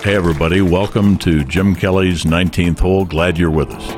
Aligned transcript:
Hey, 0.00 0.14
everybody, 0.14 0.62
welcome 0.62 1.18
to 1.18 1.42
Jim 1.42 1.74
Kelly's 1.74 2.22
19th 2.22 2.78
hole. 2.78 3.04
Glad 3.04 3.36
you're 3.36 3.50
with 3.50 3.68
us. 3.72 3.90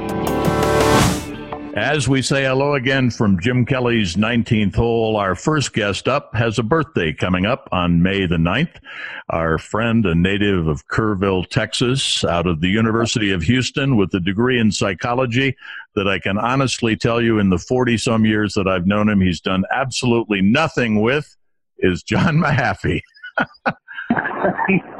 As 1.76 2.08
we 2.08 2.22
say 2.22 2.44
hello 2.44 2.72
again 2.72 3.10
from 3.10 3.38
Jim 3.38 3.66
Kelly's 3.66 4.16
19th 4.16 4.74
hole, 4.76 5.16
our 5.16 5.34
first 5.34 5.74
guest 5.74 6.08
up 6.08 6.34
has 6.34 6.58
a 6.58 6.62
birthday 6.62 7.12
coming 7.12 7.44
up 7.44 7.68
on 7.70 8.02
May 8.02 8.24
the 8.24 8.38
9th. 8.38 8.80
Our 9.28 9.58
friend, 9.58 10.06
a 10.06 10.14
native 10.14 10.68
of 10.68 10.88
Kerrville, 10.88 11.46
Texas, 11.50 12.24
out 12.24 12.46
of 12.46 12.62
the 12.62 12.68
University 12.68 13.30
of 13.30 13.42
Houston 13.42 13.98
with 13.98 14.14
a 14.14 14.20
degree 14.20 14.58
in 14.58 14.72
psychology 14.72 15.54
that 15.96 16.08
I 16.08 16.18
can 16.18 16.38
honestly 16.38 16.96
tell 16.96 17.20
you 17.20 17.38
in 17.38 17.50
the 17.50 17.58
40 17.58 17.98
some 17.98 18.24
years 18.24 18.54
that 18.54 18.66
I've 18.66 18.86
known 18.86 19.10
him, 19.10 19.20
he's 19.20 19.42
done 19.42 19.64
absolutely 19.70 20.40
nothing 20.40 21.02
with, 21.02 21.36
is 21.78 22.02
John 22.02 22.38
Mahaffey. 22.38 23.02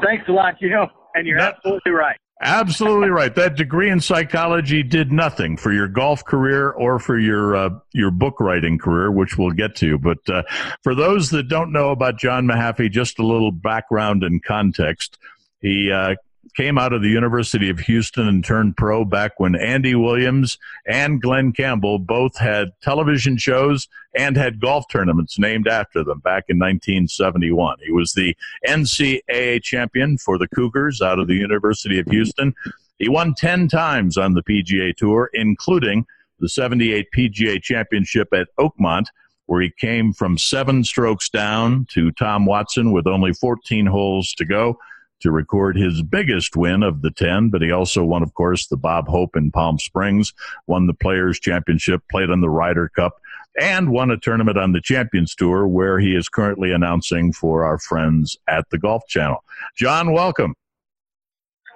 Thanks 0.03 0.27
a 0.27 0.31
lot, 0.31 0.59
Jim. 0.59 0.87
And 1.13 1.27
you're 1.27 1.39
absolutely 1.39 1.91
right. 1.91 2.17
Absolutely 2.43 3.09
right. 3.09 3.35
That 3.35 3.55
degree 3.55 3.91
in 3.91 3.99
psychology 3.99 4.81
did 4.81 5.11
nothing 5.11 5.57
for 5.57 5.71
your 5.71 5.87
golf 5.87 6.25
career 6.25 6.71
or 6.71 6.97
for 6.97 7.19
your 7.19 7.55
uh, 7.55 7.69
your 7.93 8.09
book 8.09 8.39
writing 8.39 8.79
career, 8.79 9.11
which 9.11 9.37
we'll 9.37 9.51
get 9.51 9.75
to. 9.77 9.99
But 9.99 10.17
uh, 10.27 10.43
for 10.83 10.95
those 10.95 11.29
that 11.31 11.49
don't 11.49 11.71
know 11.71 11.91
about 11.91 12.17
John 12.17 12.47
Mahaffey, 12.47 12.89
just 12.89 13.19
a 13.19 13.25
little 13.25 13.51
background 13.51 14.23
and 14.23 14.43
context. 14.43 15.19
He 15.61 15.91
uh, 15.91 16.15
came 16.55 16.77
out 16.77 16.93
of 16.93 17.01
the 17.01 17.09
University 17.09 17.69
of 17.69 17.79
Houston 17.79 18.27
and 18.27 18.43
turned 18.43 18.75
pro 18.75 19.05
back 19.05 19.39
when 19.39 19.55
Andy 19.55 19.95
Williams 19.95 20.57
and 20.85 21.21
Glen 21.21 21.53
Campbell 21.53 21.99
both 21.99 22.37
had 22.37 22.69
television 22.81 23.37
shows 23.37 23.87
and 24.15 24.35
had 24.35 24.59
golf 24.59 24.85
tournaments 24.91 25.39
named 25.39 25.67
after 25.67 26.03
them 26.03 26.19
back 26.19 26.45
in 26.49 26.57
1971. 26.57 27.77
He 27.85 27.91
was 27.91 28.13
the 28.13 28.35
NCAA 28.67 29.63
champion 29.63 30.17
for 30.17 30.37
the 30.37 30.47
Cougars 30.49 31.01
out 31.01 31.19
of 31.19 31.27
the 31.27 31.35
University 31.35 31.99
of 31.99 32.07
Houston. 32.07 32.53
He 32.99 33.07
won 33.07 33.33
10 33.33 33.67
times 33.67 34.17
on 34.17 34.33
the 34.33 34.43
PGA 34.43 34.95
Tour, 34.95 35.29
including 35.33 36.05
the 36.39 36.49
78 36.49 37.07
PGA 37.15 37.61
Championship 37.61 38.27
at 38.33 38.47
Oakmont, 38.59 39.05
where 39.45 39.61
he 39.61 39.71
came 39.79 40.13
from 40.13 40.37
seven 40.37 40.83
strokes 40.83 41.29
down 41.29 41.85
to 41.91 42.11
Tom 42.13 42.45
Watson 42.45 42.91
with 42.91 43.07
only 43.07 43.33
14 43.33 43.85
holes 43.85 44.33
to 44.33 44.45
go 44.45 44.77
to 45.21 45.31
record 45.31 45.77
his 45.77 46.01
biggest 46.01 46.55
win 46.55 46.83
of 46.83 47.01
the 47.01 47.11
10, 47.11 47.49
but 47.49 47.61
he 47.61 47.71
also 47.71 48.03
won, 48.03 48.23
of 48.23 48.33
course, 48.33 48.67
the 48.67 48.77
Bob 48.77 49.07
Hope 49.07 49.35
in 49.35 49.51
Palm 49.51 49.79
Springs, 49.79 50.33
won 50.67 50.87
the 50.87 50.93
Players 50.93 51.39
Championship, 51.39 52.01
played 52.09 52.29
on 52.29 52.41
the 52.41 52.49
Ryder 52.49 52.89
Cup, 52.89 53.13
and 53.59 53.91
won 53.91 54.11
a 54.11 54.17
tournament 54.17 54.57
on 54.57 54.71
the 54.71 54.81
Champions 54.81 55.35
Tour, 55.35 55.67
where 55.67 55.99
he 55.99 56.15
is 56.15 56.29
currently 56.29 56.71
announcing 56.71 57.33
for 57.33 57.65
our 57.65 57.77
friends 57.77 58.37
at 58.47 58.69
the 58.69 58.77
Golf 58.77 59.03
Channel. 59.07 59.43
John, 59.75 60.13
welcome. 60.13 60.55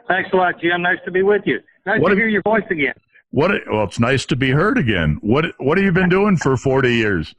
Thanks 0.07 0.29
a 0.33 0.35
lot, 0.35 0.59
Jim. 0.61 0.81
Nice 0.81 0.99
to 1.05 1.11
be 1.11 1.23
with 1.23 1.41
you. 1.45 1.59
Nice 1.85 1.99
what 1.99 2.09
to 2.09 2.15
hear 2.15 2.27
your 2.27 2.43
voice 2.43 2.63
again. 2.69 2.93
What? 3.31 3.51
Well, 3.69 3.83
it's 3.83 3.99
nice 3.99 4.25
to 4.27 4.35
be 4.35 4.51
heard 4.51 4.77
again. 4.77 5.17
What 5.21 5.45
What 5.57 5.77
have 5.77 5.85
you 5.85 5.91
been 5.91 6.09
doing 6.09 6.37
for 6.37 6.55
forty 6.57 6.95
years? 6.95 7.33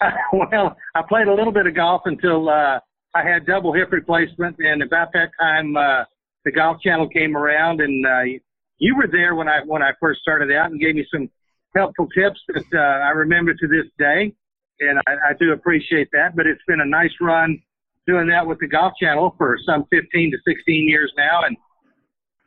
well, 0.32 0.76
I 0.94 1.02
played 1.02 1.28
a 1.28 1.34
little 1.34 1.52
bit 1.52 1.66
of 1.66 1.74
golf 1.74 2.02
until 2.06 2.48
uh, 2.48 2.80
I 3.14 3.22
had 3.22 3.46
double 3.46 3.72
hip 3.72 3.92
replacement, 3.92 4.56
and 4.58 4.82
about 4.82 5.12
that 5.12 5.30
time, 5.40 5.76
uh, 5.76 6.04
the 6.44 6.50
Golf 6.50 6.80
Channel 6.80 7.08
came 7.08 7.36
around, 7.36 7.80
and 7.80 8.04
uh, 8.04 8.38
you 8.78 8.96
were 8.96 9.06
there 9.10 9.34
when 9.34 9.48
I 9.48 9.60
when 9.64 9.82
I 9.82 9.92
first 10.00 10.20
started 10.20 10.52
out 10.52 10.70
and 10.70 10.80
gave 10.80 10.96
me 10.96 11.06
some 11.12 11.30
helpful 11.76 12.08
tips 12.08 12.40
that 12.48 12.64
uh, 12.74 12.78
I 12.78 13.10
remember 13.10 13.54
to 13.54 13.68
this 13.68 13.86
day, 13.98 14.34
and 14.80 14.98
I, 15.06 15.30
I 15.30 15.32
do 15.38 15.52
appreciate 15.52 16.08
that. 16.12 16.34
But 16.34 16.46
it's 16.46 16.62
been 16.66 16.80
a 16.80 16.86
nice 16.86 17.12
run 17.20 17.60
doing 18.06 18.28
that 18.28 18.46
with 18.46 18.58
the 18.58 18.66
Golf 18.66 18.92
Channel 19.00 19.34
for 19.38 19.56
some 19.64 19.84
15 19.90 20.32
to 20.32 20.38
16 20.46 20.88
years 20.88 21.12
now, 21.16 21.44
and 21.44 21.56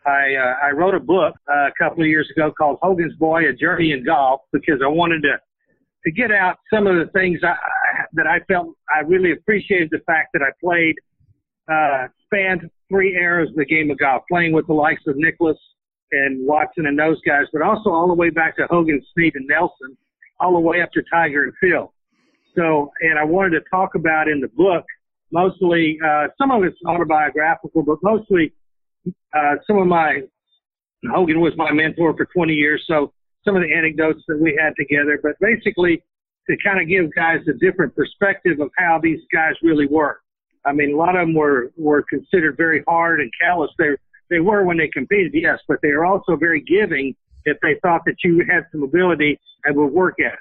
I 0.06 0.36
uh, 0.36 0.68
I 0.68 0.72
wrote 0.72 0.96
a 0.96 1.00
book 1.00 1.34
uh, 1.50 1.68
a 1.68 1.72
couple 1.80 2.04
of 2.04 2.10
years 2.10 2.30
ago 2.36 2.52
called 2.52 2.78
Hogan's 2.82 3.16
Boy: 3.16 3.50
A 3.50 3.54
Journey 3.54 3.94
in 3.94 4.04
Golf 4.06 4.42
because 4.52 4.82
I 4.84 4.88
wanted 4.88 5.22
to 5.22 5.38
to 6.04 6.12
get 6.12 6.32
out 6.32 6.58
some 6.74 6.88
of 6.88 6.96
the 6.96 7.12
things 7.12 7.40
I, 7.44 7.56
that 8.18 8.28
I 8.28 8.40
felt 8.48 8.76
I 8.94 9.02
really 9.02 9.32
appreciated 9.32 9.90
the 9.92 10.02
fact 10.06 10.30
that 10.34 10.42
I 10.42 10.52
played, 10.64 10.96
uh, 11.72 12.08
spanned 12.26 12.70
three 12.90 13.16
eras 13.16 13.50
of 13.50 13.56
the 13.56 13.66
game 13.66 13.92
of 13.92 13.98
golf, 13.98 14.24
playing 14.30 14.54
with 14.54 14.68
the 14.68 14.74
likes 14.74 15.02
of 15.08 15.16
Nicklaus 15.18 15.58
and 16.12 16.46
Watson 16.48 16.86
and 16.86 16.98
those 16.98 17.20
guys, 17.22 17.46
but 17.52 17.62
also 17.62 17.90
all 17.90 18.08
the 18.08 18.14
way 18.14 18.30
back 18.30 18.56
to 18.58 18.68
Hogan, 18.70 19.02
Snead, 19.14 19.36
and 19.36 19.48
Nelson, 19.48 19.98
all 20.40 20.54
the 20.54 20.60
way 20.60 20.82
up 20.82 20.92
to 20.94 21.02
Tiger 21.12 21.44
and 21.44 21.54
Phil. 21.60 21.94
So, 22.56 22.92
and 23.02 23.20
I 23.20 23.24
wanted 23.24 23.52
to 23.52 23.62
talk 23.70 23.96
about 23.96 24.28
in 24.28 24.40
the 24.40 24.48
book 24.48 24.86
mostly, 25.32 26.00
uh, 26.06 26.28
some 26.38 26.52
of 26.52 26.64
it's 26.64 26.78
autobiographical, 26.86 27.84
but 27.84 27.98
mostly, 28.02 28.54
uh, 29.34 29.56
some 29.66 29.78
of 29.78 29.88
my, 29.88 30.22
Hogan 31.12 31.40
was 31.40 31.54
my 31.58 31.72
mentor 31.72 32.16
for 32.16 32.26
20 32.34 32.54
years. 32.54 32.84
So 32.88 33.14
some 33.46 33.56
of 33.56 33.62
the 33.62 33.74
anecdotes 33.74 34.24
that 34.28 34.40
we 34.40 34.58
had 34.62 34.74
together, 34.78 35.20
but 35.22 35.34
basically 35.40 36.04
to 36.50 36.58
kind 36.64 36.82
of 36.82 36.88
give 36.88 37.14
guys 37.14 37.40
a 37.48 37.54
different 37.54 37.96
perspective 37.96 38.60
of 38.60 38.70
how 38.78 39.00
these 39.02 39.20
guys 39.34 39.54
really 39.62 39.88
were. 39.88 40.20
I 40.66 40.74
mean, 40.74 40.94
a 40.94 40.98
lot 40.98 41.16
of 41.16 41.28
them 41.28 41.34
were, 41.34 41.72
were 41.78 42.04
considered 42.10 42.58
very 42.58 42.84
hard 42.88 43.22
and 43.22 43.32
callous. 43.42 43.72
They, 43.78 43.96
they 44.30 44.40
were 44.40 44.64
when 44.64 44.78
they 44.78 44.90
competed, 44.90 45.32
yes, 45.34 45.60
but 45.68 45.78
they 45.82 45.92
were 45.92 46.06
also 46.06 46.36
very 46.36 46.62
giving 46.62 47.16
if 47.46 47.58
they 47.62 47.76
thought 47.82 48.02
that 48.06 48.18
you 48.24 48.44
had 48.50 48.66
some 48.72 48.84
ability 48.84 49.40
and 49.64 49.76
would 49.76 49.94
work 49.94 50.16
at 50.20 50.34
it. 50.34 50.40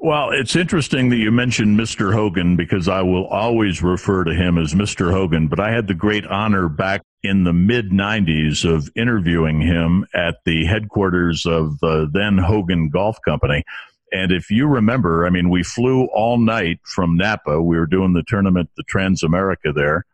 Well, 0.00 0.30
it's 0.30 0.54
interesting 0.54 1.08
that 1.08 1.16
you 1.16 1.32
mentioned 1.32 1.78
Mr. 1.78 2.14
Hogan 2.14 2.54
because 2.54 2.86
I 2.86 3.02
will 3.02 3.26
always 3.26 3.82
refer 3.82 4.22
to 4.22 4.32
him 4.32 4.56
as 4.56 4.72
Mr. 4.72 5.10
Hogan, 5.10 5.48
but 5.48 5.58
I 5.58 5.72
had 5.72 5.88
the 5.88 5.94
great 5.94 6.24
honor 6.24 6.68
back 6.68 7.02
in 7.24 7.42
the 7.42 7.52
mid 7.52 7.90
90s 7.90 8.64
of 8.64 8.88
interviewing 8.94 9.60
him 9.60 10.06
at 10.14 10.36
the 10.44 10.66
headquarters 10.66 11.46
of 11.46 11.80
the 11.80 12.08
then 12.12 12.38
Hogan 12.38 12.90
Golf 12.90 13.18
Company. 13.24 13.64
And 14.12 14.32
if 14.32 14.50
you 14.50 14.66
remember, 14.66 15.26
I 15.26 15.30
mean, 15.30 15.50
we 15.50 15.62
flew 15.62 16.06
all 16.06 16.38
night 16.38 16.80
from 16.84 17.16
Napa. 17.16 17.60
We 17.62 17.78
were 17.78 17.86
doing 17.86 18.14
the 18.14 18.22
tournament, 18.22 18.70
the 18.76 18.84
Transamerica 18.84 19.74
there. 19.74 20.06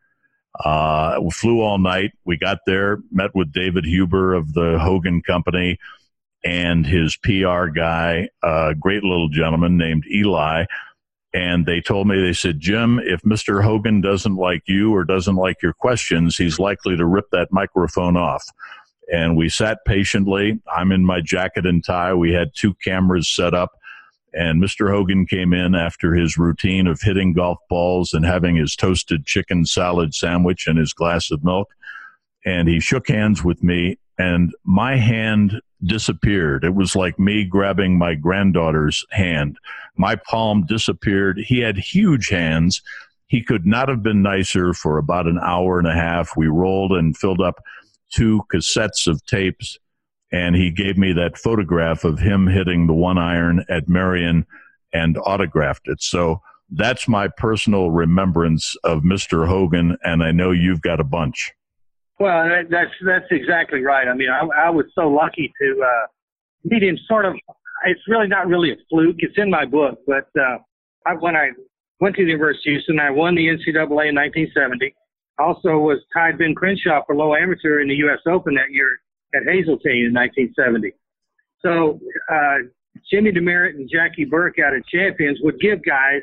Uh, 0.64 1.18
we 1.22 1.30
flew 1.30 1.60
all 1.60 1.78
night. 1.78 2.12
We 2.24 2.36
got 2.36 2.58
there, 2.66 2.98
met 3.10 3.34
with 3.34 3.52
David 3.52 3.84
Huber 3.84 4.34
of 4.34 4.52
the 4.54 4.78
Hogan 4.80 5.22
Company 5.22 5.78
and 6.44 6.86
his 6.86 7.16
PR 7.16 7.66
guy, 7.66 8.28
a 8.42 8.74
great 8.78 9.02
little 9.02 9.28
gentleman 9.28 9.76
named 9.76 10.04
Eli. 10.10 10.66
And 11.32 11.66
they 11.66 11.80
told 11.80 12.06
me, 12.06 12.20
they 12.20 12.32
said, 12.32 12.60
Jim, 12.60 13.00
if 13.00 13.22
Mr. 13.22 13.64
Hogan 13.64 14.00
doesn't 14.00 14.36
like 14.36 14.62
you 14.66 14.94
or 14.94 15.04
doesn't 15.04 15.34
like 15.34 15.62
your 15.62 15.72
questions, 15.72 16.36
he's 16.36 16.60
likely 16.60 16.96
to 16.96 17.06
rip 17.06 17.24
that 17.32 17.48
microphone 17.50 18.16
off. 18.16 18.44
And 19.12 19.36
we 19.36 19.48
sat 19.48 19.78
patiently. 19.84 20.60
I'm 20.72 20.92
in 20.92 21.04
my 21.04 21.20
jacket 21.20 21.66
and 21.66 21.84
tie. 21.84 22.14
We 22.14 22.32
had 22.32 22.54
two 22.54 22.74
cameras 22.74 23.28
set 23.28 23.52
up. 23.52 23.72
And 24.36 24.60
Mr. 24.60 24.90
Hogan 24.90 25.26
came 25.26 25.52
in 25.52 25.74
after 25.74 26.14
his 26.14 26.36
routine 26.36 26.86
of 26.86 27.00
hitting 27.00 27.32
golf 27.32 27.58
balls 27.70 28.12
and 28.12 28.24
having 28.24 28.56
his 28.56 28.74
toasted 28.74 29.24
chicken 29.24 29.64
salad 29.64 30.12
sandwich 30.14 30.66
and 30.66 30.78
his 30.78 30.92
glass 30.92 31.30
of 31.30 31.44
milk. 31.44 31.68
And 32.44 32.68
he 32.68 32.80
shook 32.80 33.08
hands 33.08 33.44
with 33.44 33.62
me, 33.62 33.96
and 34.18 34.52
my 34.64 34.96
hand 34.96 35.60
disappeared. 35.84 36.64
It 36.64 36.74
was 36.74 36.96
like 36.96 37.18
me 37.18 37.44
grabbing 37.44 37.96
my 37.96 38.14
granddaughter's 38.14 39.04
hand. 39.10 39.56
My 39.96 40.16
palm 40.16 40.66
disappeared. 40.66 41.38
He 41.38 41.60
had 41.60 41.76
huge 41.76 42.28
hands. 42.28 42.82
He 43.26 43.42
could 43.42 43.66
not 43.66 43.88
have 43.88 44.02
been 44.02 44.22
nicer 44.22 44.74
for 44.74 44.98
about 44.98 45.26
an 45.26 45.38
hour 45.40 45.78
and 45.78 45.88
a 45.88 45.94
half. 45.94 46.36
We 46.36 46.48
rolled 46.48 46.92
and 46.92 47.16
filled 47.16 47.40
up 47.40 47.62
two 48.12 48.42
cassettes 48.52 49.06
of 49.06 49.24
tapes, 49.26 49.78
and 50.34 50.56
he 50.56 50.68
gave 50.68 50.98
me 50.98 51.12
that 51.12 51.38
photograph 51.38 52.02
of 52.02 52.18
him 52.18 52.48
hitting 52.48 52.88
the 52.88 52.92
one 52.92 53.18
iron 53.18 53.64
at 53.68 53.88
Merion 53.88 54.44
and 54.92 55.16
autographed 55.18 55.86
it. 55.86 56.02
So 56.02 56.40
that's 56.70 57.06
my 57.06 57.28
personal 57.28 57.92
remembrance 57.92 58.74
of 58.82 59.02
Mr. 59.02 59.46
Hogan, 59.46 59.96
and 60.02 60.24
I 60.24 60.32
know 60.32 60.50
you've 60.50 60.82
got 60.82 60.98
a 60.98 61.04
bunch. 61.04 61.52
Well, 62.18 62.48
that's 62.68 62.90
that's 63.06 63.26
exactly 63.30 63.82
right. 63.82 64.08
I 64.08 64.14
mean, 64.14 64.28
I, 64.28 64.66
I 64.66 64.70
was 64.70 64.86
so 64.96 65.08
lucky 65.08 65.52
to 65.60 65.82
uh, 65.84 66.06
meet 66.64 66.82
him. 66.82 66.98
Sort 67.06 67.26
of, 67.26 67.36
it's 67.84 68.00
really 68.08 68.26
not 68.26 68.48
really 68.48 68.72
a 68.72 68.76
fluke. 68.90 69.16
It's 69.18 69.34
in 69.36 69.50
my 69.50 69.64
book, 69.64 70.00
but 70.04 70.28
uh, 70.36 70.58
I, 71.06 71.12
when 71.14 71.36
I 71.36 71.50
went 72.00 72.16
to 72.16 72.24
the 72.24 72.30
University 72.30 72.70
of 72.70 72.74
Houston, 72.74 72.98
I 72.98 73.10
won 73.10 73.36
the 73.36 73.46
NCAA 73.46 74.08
in 74.08 74.16
1970. 74.16 74.94
Also, 75.38 75.78
was 75.78 75.98
tied 76.12 76.38
Ben 76.38 76.56
Crenshaw 76.56 77.02
for 77.06 77.14
low 77.14 77.36
amateur 77.36 77.80
in 77.80 77.88
the 77.88 77.96
U.S. 77.96 78.18
Open 78.26 78.54
that 78.54 78.72
year 78.72 78.98
at 79.34 79.42
Hazeltine 79.44 80.06
in 80.06 80.14
1970. 80.14 80.92
So 81.60 82.00
uh, 82.30 82.68
Jimmy 83.10 83.32
Demaret 83.32 83.70
and 83.70 83.88
Jackie 83.90 84.24
Burke 84.24 84.58
out 84.58 84.74
of 84.74 84.86
Champions 84.86 85.38
would 85.42 85.58
give 85.60 85.84
guys 85.84 86.22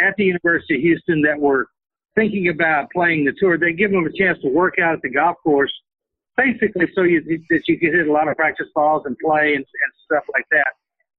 at 0.00 0.14
the 0.16 0.24
University 0.24 0.76
of 0.76 0.80
Houston 0.80 1.22
that 1.22 1.38
were 1.38 1.66
thinking 2.14 2.48
about 2.48 2.90
playing 2.90 3.24
the 3.24 3.32
tour, 3.38 3.58
they 3.58 3.72
give 3.72 3.90
them 3.90 4.06
a 4.06 4.12
chance 4.12 4.38
to 4.42 4.48
work 4.48 4.74
out 4.82 4.94
at 4.94 5.02
the 5.02 5.10
golf 5.10 5.36
course, 5.42 5.72
basically 6.36 6.86
so 6.94 7.02
you, 7.02 7.22
that 7.50 7.62
you 7.68 7.78
can 7.78 7.92
hit 7.92 8.08
a 8.08 8.12
lot 8.12 8.28
of 8.28 8.36
practice 8.36 8.66
balls 8.74 9.02
and 9.06 9.16
play 9.18 9.54
and, 9.54 9.64
and 9.64 9.92
stuff 10.04 10.24
like 10.32 10.44
that. 10.50 10.72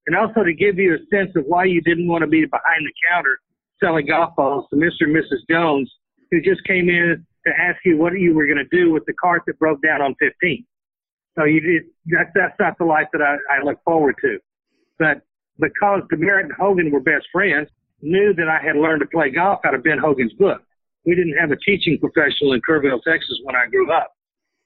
And 0.07 0.15
also 0.15 0.43
to 0.43 0.53
give 0.53 0.77
you 0.77 0.95
a 0.95 1.15
sense 1.15 1.31
of 1.35 1.45
why 1.45 1.65
you 1.65 1.81
didn't 1.81 2.07
want 2.07 2.21
to 2.21 2.27
be 2.27 2.45
behind 2.45 2.85
the 2.85 2.93
counter 3.09 3.39
selling 3.81 4.07
golf 4.07 4.35
balls 4.35 4.65
to 4.69 4.75
Mr. 4.75 5.01
and 5.01 5.15
Mrs. 5.15 5.47
Jones, 5.49 5.91
who 6.29 6.41
just 6.41 6.63
came 6.65 6.89
in 6.89 7.25
to 7.45 7.53
ask 7.59 7.77
you 7.85 7.97
what 7.97 8.13
you 8.13 8.33
were 8.33 8.45
going 8.45 8.57
to 8.57 8.77
do 8.77 8.91
with 8.91 9.05
the 9.05 9.13
cart 9.13 9.43
that 9.47 9.57
broke 9.59 9.81
down 9.81 10.01
on 10.01 10.15
15. 10.19 10.65
So 11.37 11.45
you 11.45 11.61
did, 11.61 11.83
that's, 12.05 12.29
that's 12.35 12.55
not 12.59 12.77
the 12.77 12.85
life 12.85 13.07
that 13.13 13.21
I, 13.21 13.37
I 13.49 13.63
look 13.63 13.81
forward 13.83 14.15
to. 14.21 14.37
But 14.99 15.21
because 15.59 16.01
Demaret 16.11 16.43
and 16.43 16.53
Hogan 16.53 16.91
were 16.91 16.99
best 16.99 17.25
friends, 17.31 17.69
knew 18.01 18.33
that 18.33 18.47
I 18.47 18.63
had 18.65 18.75
learned 18.75 19.01
to 19.01 19.07
play 19.07 19.29
golf 19.29 19.59
out 19.65 19.75
of 19.75 19.83
Ben 19.83 19.97
Hogan's 19.97 20.33
book. 20.33 20.61
We 21.05 21.15
didn't 21.15 21.37
have 21.37 21.51
a 21.51 21.57
teaching 21.57 21.97
professional 21.99 22.53
in 22.53 22.61
Kerrville, 22.61 23.01
Texas 23.03 23.39
when 23.43 23.55
I 23.55 23.67
grew 23.67 23.91
up. 23.91 24.13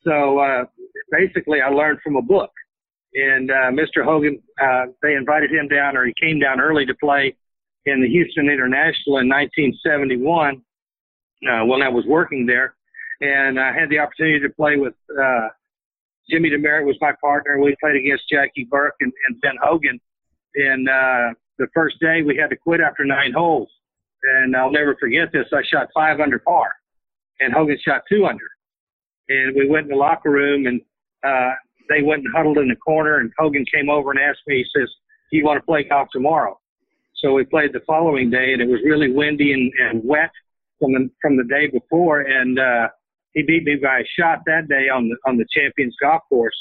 So, 0.04 0.40
uh, 0.40 0.66
basically 1.12 1.62
I 1.62 1.70
learned 1.70 2.00
from 2.04 2.16
a 2.16 2.22
book 2.22 2.52
and, 3.14 3.52
uh, 3.52 3.72
Mr. 3.72 4.04
Hogan, 4.04 4.42
uh, 4.62 4.86
they 5.02 5.16
invited 5.16 5.52
him 5.52 5.68
down 5.68 5.96
or 5.98 6.06
he 6.06 6.14
came 6.22 6.40
down 6.40 6.60
early 6.60 6.86
to 6.86 6.94
play 6.96 7.36
in 7.86 8.02
the 8.02 8.10
Houston 8.10 8.50
International 8.50 9.20
in 9.20 9.30
1971 9.30 10.62
uh, 11.48 11.66
when 11.66 11.82
I 11.82 11.90
was 11.90 12.06
working 12.08 12.46
there, 12.46 12.76
and 13.22 13.60
I 13.60 13.72
had 13.72 13.90
the 13.90 14.00
opportunity 14.00 14.40
to 14.40 14.50
play 14.50 14.78
with 14.78 14.96
uh, 15.12 15.50
Jimmy 16.30 16.50
Demaret 16.50 16.86
was 16.86 16.98
my 17.02 17.14
partner. 17.22 17.60
We 17.60 17.76
played 17.82 17.96
against 17.96 18.24
Jackie 18.30 18.68
Burke 18.70 18.96
and, 19.00 19.12
and 19.28 19.42
Ben 19.42 19.56
Hogan. 19.62 20.00
And 20.56 20.90
uh, 20.90 21.34
the 21.58 21.68
first 21.74 22.00
day 22.00 22.22
we 22.22 22.38
had 22.38 22.50
to 22.50 22.56
quit 22.56 22.80
after 22.82 23.06
nine 23.06 23.34
holes, 23.34 23.70
and 24.24 24.56
I'll 24.56 24.72
never 24.72 24.96
forget 25.00 25.32
this. 25.32 25.46
I 25.54 25.62
shot 25.64 25.90
five 25.94 26.20
under 26.20 26.40
par, 26.40 26.72
and 27.40 27.54
Hogan 27.54 27.78
shot 27.86 28.04
two 28.10 28.26
under. 28.26 28.46
And 29.28 29.56
we 29.56 29.68
went 29.70 29.86
in 29.86 29.90
the 29.90 29.98
locker 29.98 30.32
room, 30.32 30.66
and 30.68 30.82
uh, 31.24 31.56
they 31.90 32.02
went 32.02 32.24
and 32.24 32.34
huddled 32.36 32.58
in 32.58 32.68
the 32.68 32.76
corner. 32.76 33.18
And 33.18 33.32
Hogan 33.38 33.66
came 33.74 33.90
over 33.90 34.12
and 34.12 34.20
asked 34.20 34.42
me. 34.48 34.58
He 34.58 34.80
says, 34.80 34.90
"Do 35.32 35.38
you 35.38 35.46
want 35.46 35.58
to 35.58 35.66
play 35.66 35.84
golf 35.84 36.08
tomorrow?" 36.12 36.60
So 37.16 37.34
we 37.34 37.44
played 37.44 37.74
the 37.74 37.82
following 37.88 38.30
day, 38.30 38.54
and 38.54 38.62
it 38.62 38.68
was 38.68 38.80
really 38.84 39.12
windy 39.12 39.54
and, 39.54 39.72
and 39.80 40.02
wet 40.04 40.32
from 40.80 40.94
the 40.94 41.10
from 41.22 41.38
the 41.38 41.44
day 41.44 41.68
before, 41.68 42.22
and 42.22 42.60
uh, 42.60 42.88
he 43.36 43.44
beat 43.44 43.64
me 43.64 43.76
by 43.76 44.00
a 44.00 44.08
shot 44.20 44.40
that 44.48 44.68
day 44.68 44.90
on 44.90 45.10
the 45.10 45.18
on 45.30 45.38
the 45.38 45.46
Champions 45.54 45.96
Golf 46.02 46.22
Course. 46.28 46.56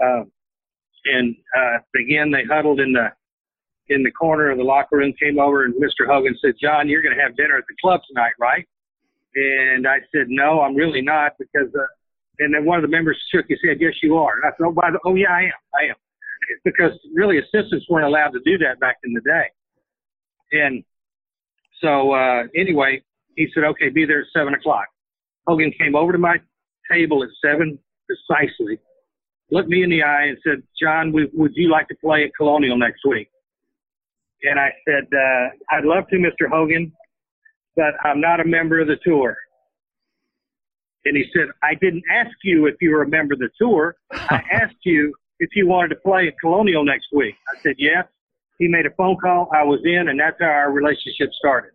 Uh, 0.00 0.22
and 1.06 1.34
uh, 1.56 1.78
again, 1.98 2.30
they 2.30 2.44
huddled 2.44 2.78
in 2.78 2.92
the 2.92 3.08
in 3.92 4.04
the 4.04 4.10
corner 4.12 4.50
of 4.50 4.58
the 4.58 4.64
locker 4.64 4.98
room. 4.98 5.12
Came 5.20 5.40
over, 5.40 5.64
and 5.64 5.74
Mr. 5.74 6.06
Hogan 6.06 6.36
said, 6.40 6.54
"John, 6.62 6.88
you're 6.88 7.02
going 7.02 7.16
to 7.16 7.22
have 7.22 7.36
dinner 7.36 7.56
at 7.56 7.64
the 7.68 7.74
club 7.82 8.00
tonight, 8.06 8.32
right?" 8.38 8.66
And 9.34 9.88
I 9.88 9.98
said, 10.14 10.28
"No, 10.28 10.60
I'm 10.60 10.76
really 10.76 11.02
not," 11.02 11.32
because. 11.38 11.74
Uh, 11.74 11.86
and 12.42 12.54
then 12.54 12.64
one 12.64 12.78
of 12.78 12.82
the 12.82 12.88
members 12.88 13.18
shook 13.30 13.44
his 13.48 13.58
head, 13.62 13.78
"Yes, 13.80 13.92
you 14.02 14.16
are." 14.16 14.36
And 14.36 14.44
I 14.46 14.56
said, 14.56 14.64
"Oh, 14.64 14.72
by 14.72 14.90
the, 14.90 14.98
oh 15.04 15.14
yeah, 15.14 15.30
I 15.30 15.42
am. 15.42 15.60
I 15.78 15.84
am." 15.90 15.96
Because 16.64 16.92
really, 17.14 17.38
assistants 17.38 17.86
weren't 17.88 18.06
allowed 18.06 18.30
to 18.30 18.40
do 18.44 18.58
that 18.58 18.80
back 18.80 18.96
in 19.04 19.12
the 19.12 19.20
day. 19.20 19.44
And 20.52 20.82
so 21.80 22.12
uh, 22.12 22.44
anyway, 22.56 23.02
he 23.36 23.48
said, 23.54 23.64
okay, 23.64 23.88
be 23.88 24.04
there 24.04 24.20
at 24.20 24.26
seven 24.36 24.54
o'clock. 24.54 24.86
Hogan 25.46 25.72
came 25.80 25.94
over 25.94 26.12
to 26.12 26.18
my 26.18 26.36
table 26.90 27.22
at 27.22 27.30
seven 27.44 27.78
precisely, 28.06 28.78
looked 29.50 29.68
me 29.68 29.82
in 29.82 29.90
the 29.90 30.02
eye 30.02 30.26
and 30.26 30.38
said, 30.44 30.62
John, 30.80 31.12
would 31.12 31.52
you 31.54 31.70
like 31.70 31.88
to 31.88 31.96
play 31.96 32.24
at 32.24 32.30
Colonial 32.36 32.76
next 32.76 33.00
week? 33.06 33.28
And 34.42 34.58
I 34.58 34.70
said, 34.86 35.04
uh, 35.12 35.76
I'd 35.76 35.84
love 35.84 36.04
to, 36.08 36.16
Mr. 36.16 36.48
Hogan, 36.50 36.92
but 37.76 37.94
I'm 38.04 38.20
not 38.20 38.40
a 38.40 38.44
member 38.44 38.80
of 38.80 38.88
the 38.88 38.96
tour. 39.04 39.36
And 41.04 41.16
he 41.16 41.24
said, 41.34 41.48
I 41.62 41.74
didn't 41.74 42.04
ask 42.10 42.30
you 42.42 42.66
if 42.66 42.76
you 42.80 42.90
were 42.90 43.02
a 43.02 43.08
member 43.08 43.34
of 43.34 43.40
the 43.40 43.50
tour. 43.58 43.96
I 44.12 44.42
asked 44.52 44.76
you 44.84 45.14
if 45.38 45.50
you 45.54 45.66
wanted 45.66 45.88
to 45.88 45.96
play 45.96 46.28
at 46.28 46.34
Colonial 46.40 46.84
next 46.84 47.06
week. 47.12 47.34
I 47.48 47.60
said, 47.62 47.76
yes. 47.78 48.06
He 48.58 48.68
made 48.68 48.84
a 48.84 48.90
phone 48.90 49.16
call. 49.16 49.48
I 49.54 49.62
was 49.64 49.80
in, 49.84 50.08
and 50.08 50.20
that's 50.20 50.36
how 50.38 50.46
our 50.46 50.70
relationship 50.70 51.30
started. 51.32 51.70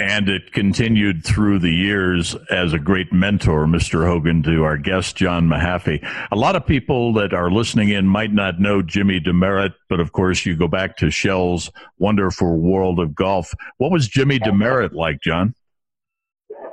And 0.00 0.28
it 0.28 0.52
continued 0.52 1.24
through 1.24 1.58
the 1.58 1.72
years 1.72 2.36
as 2.50 2.72
a 2.72 2.78
great 2.78 3.12
mentor, 3.12 3.66
Mr. 3.66 4.06
Hogan, 4.06 4.44
to 4.44 4.62
our 4.62 4.76
guest, 4.76 5.16
John 5.16 5.48
Mahaffey. 5.48 6.06
A 6.30 6.36
lot 6.36 6.54
of 6.54 6.64
people 6.64 7.12
that 7.14 7.34
are 7.34 7.50
listening 7.50 7.88
in 7.88 8.06
might 8.06 8.32
not 8.32 8.60
know 8.60 8.80
Jimmy 8.80 9.18
Demaret, 9.20 9.74
but 9.88 9.98
of 9.98 10.12
course, 10.12 10.46
you 10.46 10.54
go 10.54 10.68
back 10.68 10.96
to 10.98 11.10
Shell's 11.10 11.68
wonderful 11.98 12.58
world 12.58 13.00
of 13.00 13.12
golf. 13.16 13.52
What 13.78 13.90
was 13.90 14.06
Jimmy 14.06 14.38
Demaret 14.38 14.92
like, 14.92 15.20
John? 15.20 15.54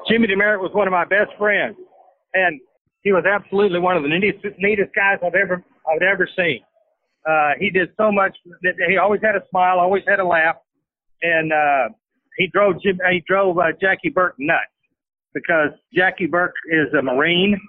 Jimmy 0.07 0.28
Demaret 0.28 0.60
was 0.60 0.71
one 0.74 0.88
of 0.88 0.92
my 0.92 1.06
best 1.06 1.31
friends, 1.39 1.75
and 2.36 2.62
he 3.01 3.12
was 3.12 3.25
absolutely 3.25 3.80
one 3.80 3.98
of 3.98 4.04
the 4.04 4.10
neatest, 4.10 4.45
neatest 4.60 4.94
guys 4.95 5.18
I've 5.25 5.33
ever 5.33 5.63
I've 5.92 6.01
ever 6.04 6.30
seen. 6.38 6.62
Uh, 7.28 7.54
he 7.60 7.71
did 7.71 7.89
so 7.98 8.12
much. 8.12 8.38
That 8.62 8.75
he 8.88 8.98
always 8.98 9.21
had 9.24 9.36
a 9.36 9.42
smile, 9.50 9.80
always 9.80 10.04
had 10.07 10.19
a 10.19 10.25
laugh, 10.25 10.57
and 11.24 11.51
uh, 11.51 11.89
he 12.37 12.47
drove 12.47 12.81
Jim, 12.81 12.99
he 13.09 13.23
drove 13.27 13.57
uh, 13.57 13.71
Jackie 13.81 14.09
Burke 14.09 14.35
nuts 14.39 14.65
because 15.33 15.69
Jackie 15.93 16.27
Burke 16.27 16.55
is 16.71 16.87
a 16.97 17.01
Marine, 17.01 17.59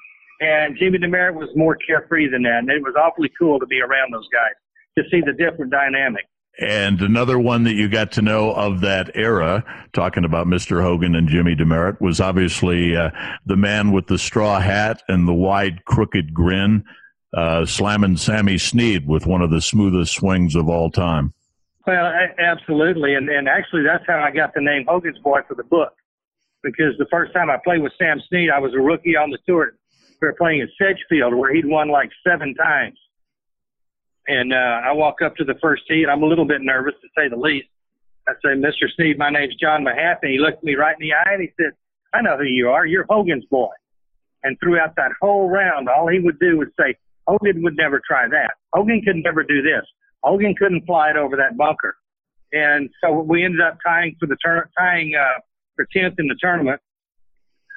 and 0.41 0.77
Jimmy 0.79 0.99
Demaret 0.99 1.35
was 1.35 1.49
more 1.57 1.77
carefree 1.77 2.31
than 2.31 2.43
that, 2.43 2.59
and 2.59 2.71
it 2.71 2.83
was 2.83 2.95
awfully 2.99 3.31
cool 3.39 3.59
to 3.59 3.67
be 3.67 3.81
around 3.81 4.13
those 4.13 4.29
guys 4.33 4.55
to 4.97 5.05
see 5.11 5.21
the 5.21 5.33
different 5.33 5.71
dynamic. 5.71 6.25
And 6.59 7.03
another 7.03 7.39
one 7.39 7.65
that 7.65 7.75
you 7.75 7.89
got 7.89 8.13
to 8.13 8.23
know 8.23 8.53
of 8.55 8.81
that 8.81 9.11
era, 9.15 9.63
talking 9.93 10.25
about 10.25 10.47
Mr. 10.47 10.83
Hogan 10.83 11.15
and 11.15 11.29
Jimmy 11.29 11.55
Demaret, 11.55 12.01
was 12.01 12.19
obviously 12.19 12.97
uh, 12.97 13.11
the 13.45 13.57
man 13.57 13.93
with 13.93 14.07
the 14.07 14.17
straw 14.17 14.59
hat 14.59 15.03
and 15.07 15.29
the 15.29 15.35
wide, 15.35 15.85
crooked 15.85 16.33
grin, 16.33 16.83
uh, 17.37 17.67
slamming 17.67 18.17
Sammy 18.17 18.57
Snead 18.57 19.07
with 19.07 19.27
one 19.27 19.43
of 19.43 19.51
the 19.51 19.61
smoothest 19.61 20.15
swings 20.15 20.55
of 20.55 20.69
all 20.69 20.91
time. 20.91 21.35
Well, 21.87 22.13
absolutely, 22.39 23.15
and 23.15 23.29
and 23.29 23.49
actually 23.49 23.83
that's 23.85 24.05
how 24.07 24.19
I 24.19 24.31
got 24.33 24.55
the 24.55 24.61
name 24.61 24.85
Hogan's 24.89 25.19
Boy 25.19 25.41
for 25.47 25.55
the 25.55 25.65
book, 25.65 25.93
because 26.63 26.95
the 26.99 27.07
first 27.11 27.33
time 27.33 27.49
I 27.49 27.59
played 27.63 27.83
with 27.83 27.93
Sam 27.97 28.21
Snead, 28.29 28.51
I 28.51 28.59
was 28.59 28.75
a 28.75 28.81
rookie 28.81 29.17
on 29.17 29.31
the 29.31 29.39
tour. 29.47 29.73
We 30.21 30.27
were 30.27 30.35
playing 30.35 30.63
at 30.63 30.69
Sedgefield, 30.79 31.35
where 31.35 31.55
he'd 31.55 31.67
won 31.67 31.89
like 31.89 32.11
seven 32.27 32.55
times, 32.55 32.99
and 34.27 34.53
uh, 34.53 34.81
I 34.85 34.93
walk 34.93 35.23
up 35.25 35.37
to 35.37 35.45
the 35.45 35.55
first 35.63 35.83
tee, 35.89 36.03
and 36.03 36.11
I'm 36.11 36.23
a 36.23 36.27
little 36.27 36.47
bit 36.47 36.61
nervous 36.61 36.95
to 37.03 37.09
say 37.17 37.29
the 37.29 37.37
least. 37.37 37.69
I 38.29 38.33
say, 38.43 38.59
Mr. 38.59 38.91
Snead, 38.97 39.19
my 39.19 39.31
name's 39.31 39.55
John 39.55 39.85
Mahaffey. 39.85 40.33
He 40.33 40.39
looked 40.39 40.65
me 40.65 40.75
right 40.75 40.97
in 41.01 41.07
the 41.07 41.15
eye 41.15 41.35
and 41.35 41.43
he 41.43 41.49
said, 41.57 41.73
I 42.13 42.23
know 42.23 42.37
who 42.37 42.45
you 42.45 42.69
are. 42.69 42.85
You're 42.85 43.07
Hogan's 43.09 43.45
boy. 43.45 43.71
And 44.43 44.59
throughout 44.59 44.97
that 44.97 45.13
whole 45.21 45.49
round, 45.49 45.89
all 45.89 46.09
he 46.09 46.19
would 46.19 46.39
do 46.41 46.59
was 46.59 46.69
say, 46.79 46.97
Hogan 47.29 47.63
would 47.63 47.77
never 47.77 48.01
try 48.07 48.29
that. 48.29 48.55
Hogan 48.73 49.03
could 49.03 49.17
never 49.17 49.45
do 49.45 49.63
this. 49.63 49.85
Hogan 50.27 50.55
couldn't 50.59 50.85
fly 50.85 51.11
it 51.11 51.17
over 51.17 51.37
that 51.37 51.57
bunker. 51.57 51.97
And 52.53 52.91
so 53.03 53.21
we 53.21 53.45
ended 53.45 53.61
up 53.61 53.79
tying 53.87 54.17
for 54.19 54.27
the 54.27 54.37
turn, 54.37 54.63
tying, 54.77 55.15
uh, 55.15 55.41
for 55.77 55.87
10th 55.95 56.15
in 56.19 56.27
the 56.27 56.37
tournament. 56.41 56.81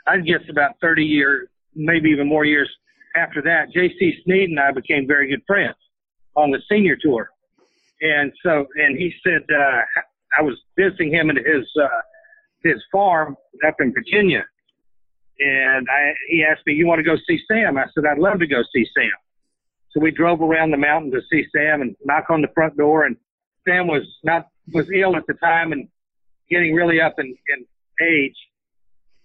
I 0.07 0.17
guess 0.17 0.41
about 0.49 0.71
30 0.81 1.03
years, 1.03 1.47
maybe 1.75 2.09
even 2.09 2.27
more 2.27 2.45
years 2.45 2.69
after 3.15 3.41
that, 3.43 3.71
J.C. 3.71 4.21
Snead 4.23 4.49
and 4.49 4.59
I 4.59 4.71
became 4.71 5.05
very 5.07 5.29
good 5.29 5.43
friends 5.45 5.75
on 6.35 6.49
the 6.49 6.59
senior 6.69 6.97
tour. 6.99 7.29
And 8.01 8.31
so, 8.43 8.65
and 8.75 8.97
he 8.97 9.13
said, 9.23 9.43
uh, 9.53 9.81
I 10.37 10.41
was 10.41 10.57
visiting 10.77 11.13
him 11.13 11.29
at 11.29 11.35
his, 11.35 11.67
uh, 11.79 11.87
his 12.63 12.81
farm 12.91 13.35
up 13.67 13.75
in 13.79 13.93
Virginia. 13.93 14.45
And 15.39 15.87
I, 15.89 16.13
he 16.29 16.43
asked 16.43 16.65
me, 16.65 16.73
you 16.73 16.87
want 16.87 16.99
to 16.99 17.03
go 17.03 17.15
see 17.27 17.39
Sam? 17.47 17.77
I 17.77 17.85
said, 17.93 18.05
I'd 18.09 18.17
love 18.17 18.39
to 18.39 18.47
go 18.47 18.63
see 18.73 18.85
Sam. 18.95 19.11
So 19.91 19.99
we 19.99 20.11
drove 20.11 20.41
around 20.41 20.71
the 20.71 20.77
mountain 20.77 21.11
to 21.11 21.21
see 21.31 21.45
Sam 21.55 21.81
and 21.81 21.95
knock 22.03 22.25
on 22.29 22.41
the 22.41 22.47
front 22.53 22.77
door. 22.77 23.05
And 23.05 23.17
Sam 23.67 23.87
was 23.87 24.03
not 24.23 24.47
was 24.71 24.85
ill 24.93 25.15
at 25.15 25.25
the 25.27 25.33
time 25.35 25.71
and 25.71 25.87
getting 26.49 26.73
really 26.73 27.01
up 27.01 27.15
in, 27.17 27.25
in 27.25 27.65
age. 28.05 28.35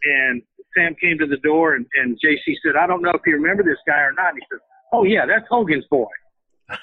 And 0.04 0.42
Sam 0.76 0.94
came 1.00 1.18
to 1.18 1.26
the 1.26 1.36
door 1.38 1.74
and, 1.74 1.86
and 1.94 2.16
JC 2.16 2.54
said, 2.64 2.76
I 2.76 2.86
don't 2.86 3.02
know 3.02 3.10
if 3.10 3.20
you 3.26 3.34
remember 3.34 3.62
this 3.62 3.78
guy 3.86 4.00
or 4.00 4.12
not. 4.12 4.30
And 4.30 4.38
he 4.38 4.46
said, 4.50 4.60
Oh 4.92 5.04
yeah, 5.04 5.26
that's 5.26 5.44
Hogan's 5.50 5.86
boy. 5.90 6.10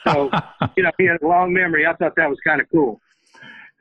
So, 0.06 0.30
you 0.78 0.84
know, 0.84 0.92
he 0.98 1.06
had 1.06 1.22
a 1.22 1.28
long 1.28 1.54
memory. 1.54 1.88
I 1.88 1.96
thought 1.96 2.14
that 2.18 2.30
was 2.30 2.38
kind 2.46 2.62
of 2.62 2.68
cool. 2.72 3.01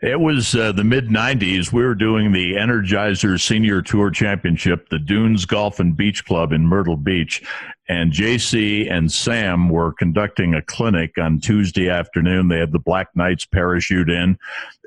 It 0.03 0.19
was 0.19 0.55
uh, 0.55 0.73
the 0.73 0.85
mid 0.85 1.09
90s. 1.09 1.75
We 1.75 1.83
were 1.83 1.95
doing 1.95 2.33
the 2.33 2.55
Energizer 2.55 3.39
Senior 3.39 3.83
Tour 3.83 4.11
Championship, 4.11 4.89
the 4.89 4.99
Dunes 4.99 5.45
Golf 5.45 5.79
and 5.79 5.95
Beach 5.95 6.25
Club 6.25 6.53
in 6.53 6.67
Myrtle 6.67 6.97
Beach. 6.97 7.43
And 7.87 8.11
JC 8.11 8.91
and 8.91 9.13
Sam 9.13 9.69
were 9.69 9.93
conducting 9.93 10.55
a 10.55 10.63
clinic 10.63 11.19
on 11.19 11.39
Tuesday 11.39 11.91
afternoon. 11.91 12.49
They 12.49 12.59
had 12.59 12.73
the 12.73 12.79
Black 12.79 13.09
Knights 13.15 13.45
parachute 13.45 14.09
in, 14.09 14.39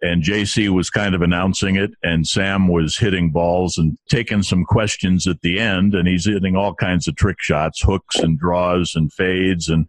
and 0.02 0.24
JC 0.24 0.70
was 0.70 0.90
kind 0.90 1.14
of 1.14 1.22
announcing 1.22 1.76
it, 1.76 1.92
and 2.02 2.26
Sam 2.26 2.68
was 2.68 2.98
hitting 2.98 3.30
balls 3.30 3.78
and 3.78 3.98
taking 4.10 4.42
some 4.42 4.64
questions 4.64 5.28
at 5.28 5.42
the 5.42 5.60
end. 5.60 5.94
And 5.94 6.08
he's 6.08 6.26
hitting 6.26 6.56
all 6.56 6.74
kinds 6.74 7.08
of 7.08 7.16
trick 7.16 7.40
shots, 7.40 7.82
hooks 7.82 8.16
and 8.16 8.40
draws 8.40 8.96
and 8.96 9.14
fades. 9.14 9.70
And 9.70 9.86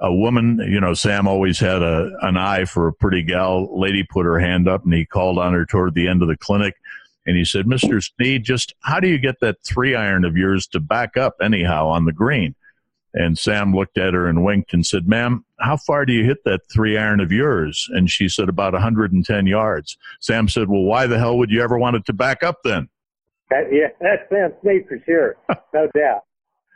a 0.00 0.12
woman, 0.12 0.58
you 0.68 0.80
know, 0.80 0.94
Sam 0.94 1.26
always 1.26 1.58
had 1.58 1.82
a 1.82 2.10
an 2.22 2.36
eye 2.36 2.64
for 2.64 2.88
a 2.88 2.92
pretty 2.92 3.22
gal. 3.22 3.78
Lady 3.78 4.04
put 4.04 4.26
her 4.26 4.38
hand 4.38 4.68
up 4.68 4.84
and 4.84 4.94
he 4.94 5.04
called 5.04 5.38
on 5.38 5.52
her 5.52 5.66
toward 5.66 5.94
the 5.94 6.08
end 6.08 6.22
of 6.22 6.28
the 6.28 6.36
clinic. 6.36 6.74
And 7.26 7.36
he 7.36 7.44
said, 7.44 7.66
Mr. 7.66 8.02
Snead, 8.02 8.44
just 8.44 8.74
how 8.80 9.00
do 9.00 9.08
you 9.08 9.18
get 9.18 9.40
that 9.40 9.62
three 9.62 9.94
iron 9.94 10.24
of 10.24 10.36
yours 10.36 10.66
to 10.68 10.80
back 10.80 11.16
up 11.16 11.36
anyhow 11.42 11.88
on 11.88 12.06
the 12.06 12.12
green? 12.12 12.54
And 13.12 13.38
Sam 13.38 13.74
looked 13.74 13.98
at 13.98 14.14
her 14.14 14.28
and 14.28 14.44
winked 14.44 14.72
and 14.72 14.86
said, 14.86 15.08
Ma'am, 15.08 15.44
how 15.58 15.76
far 15.76 16.06
do 16.06 16.12
you 16.12 16.24
hit 16.24 16.44
that 16.44 16.60
three 16.72 16.96
iron 16.96 17.20
of 17.20 17.32
yours? 17.32 17.88
And 17.92 18.08
she 18.10 18.28
said, 18.28 18.48
About 18.48 18.72
110 18.74 19.46
yards. 19.46 19.98
Sam 20.20 20.48
said, 20.48 20.68
Well, 20.68 20.82
why 20.82 21.06
the 21.06 21.18
hell 21.18 21.36
would 21.38 21.50
you 21.50 21.62
ever 21.62 21.78
want 21.78 21.96
it 21.96 22.06
to 22.06 22.12
back 22.12 22.42
up 22.42 22.58
then? 22.64 22.88
That, 23.50 23.64
yeah, 23.72 23.88
that's 24.00 24.28
Sam 24.30 24.52
Snead 24.62 24.86
for 24.88 25.02
sure, 25.04 25.36
no 25.74 25.88
doubt. 25.94 26.24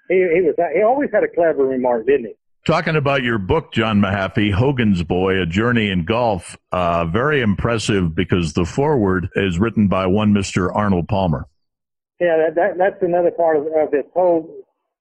He, 0.09 0.17
he 0.17 0.41
was 0.41 0.55
he 0.75 0.83
always 0.83 1.11
had 1.13 1.23
a 1.23 1.29
clever 1.29 1.65
remark, 1.65 2.07
didn't 2.07 2.27
he? 2.27 2.35
Talking 2.65 2.95
about 2.95 3.25
your 3.25 3.39
book, 3.39 3.73
John 3.73 4.01
Mahaffey, 4.01 4.53
Hogan's 4.53 5.03
Boy, 5.03 5.43
A 5.43 5.47
Journey 5.47 5.91
in 5.91 6.05
Golf, 6.05 6.57
uh, 6.71 7.05
very 7.07 7.41
impressive 7.41 8.15
because 8.15 8.53
the 8.53 8.65
foreword 8.65 9.29
is 9.35 9.59
written 9.59 9.89
by 9.89 10.07
one 10.07 10.33
Mr. 10.33 10.73
Arnold 10.73 11.09
Palmer. 11.09 11.49
Yeah, 12.21 12.37
that, 12.37 12.55
that 12.55 12.79
that's 12.79 13.03
another 13.03 13.33
part 13.33 13.57
of, 13.57 13.67
of 13.67 13.91
this 13.91 14.05
whole 14.15 14.49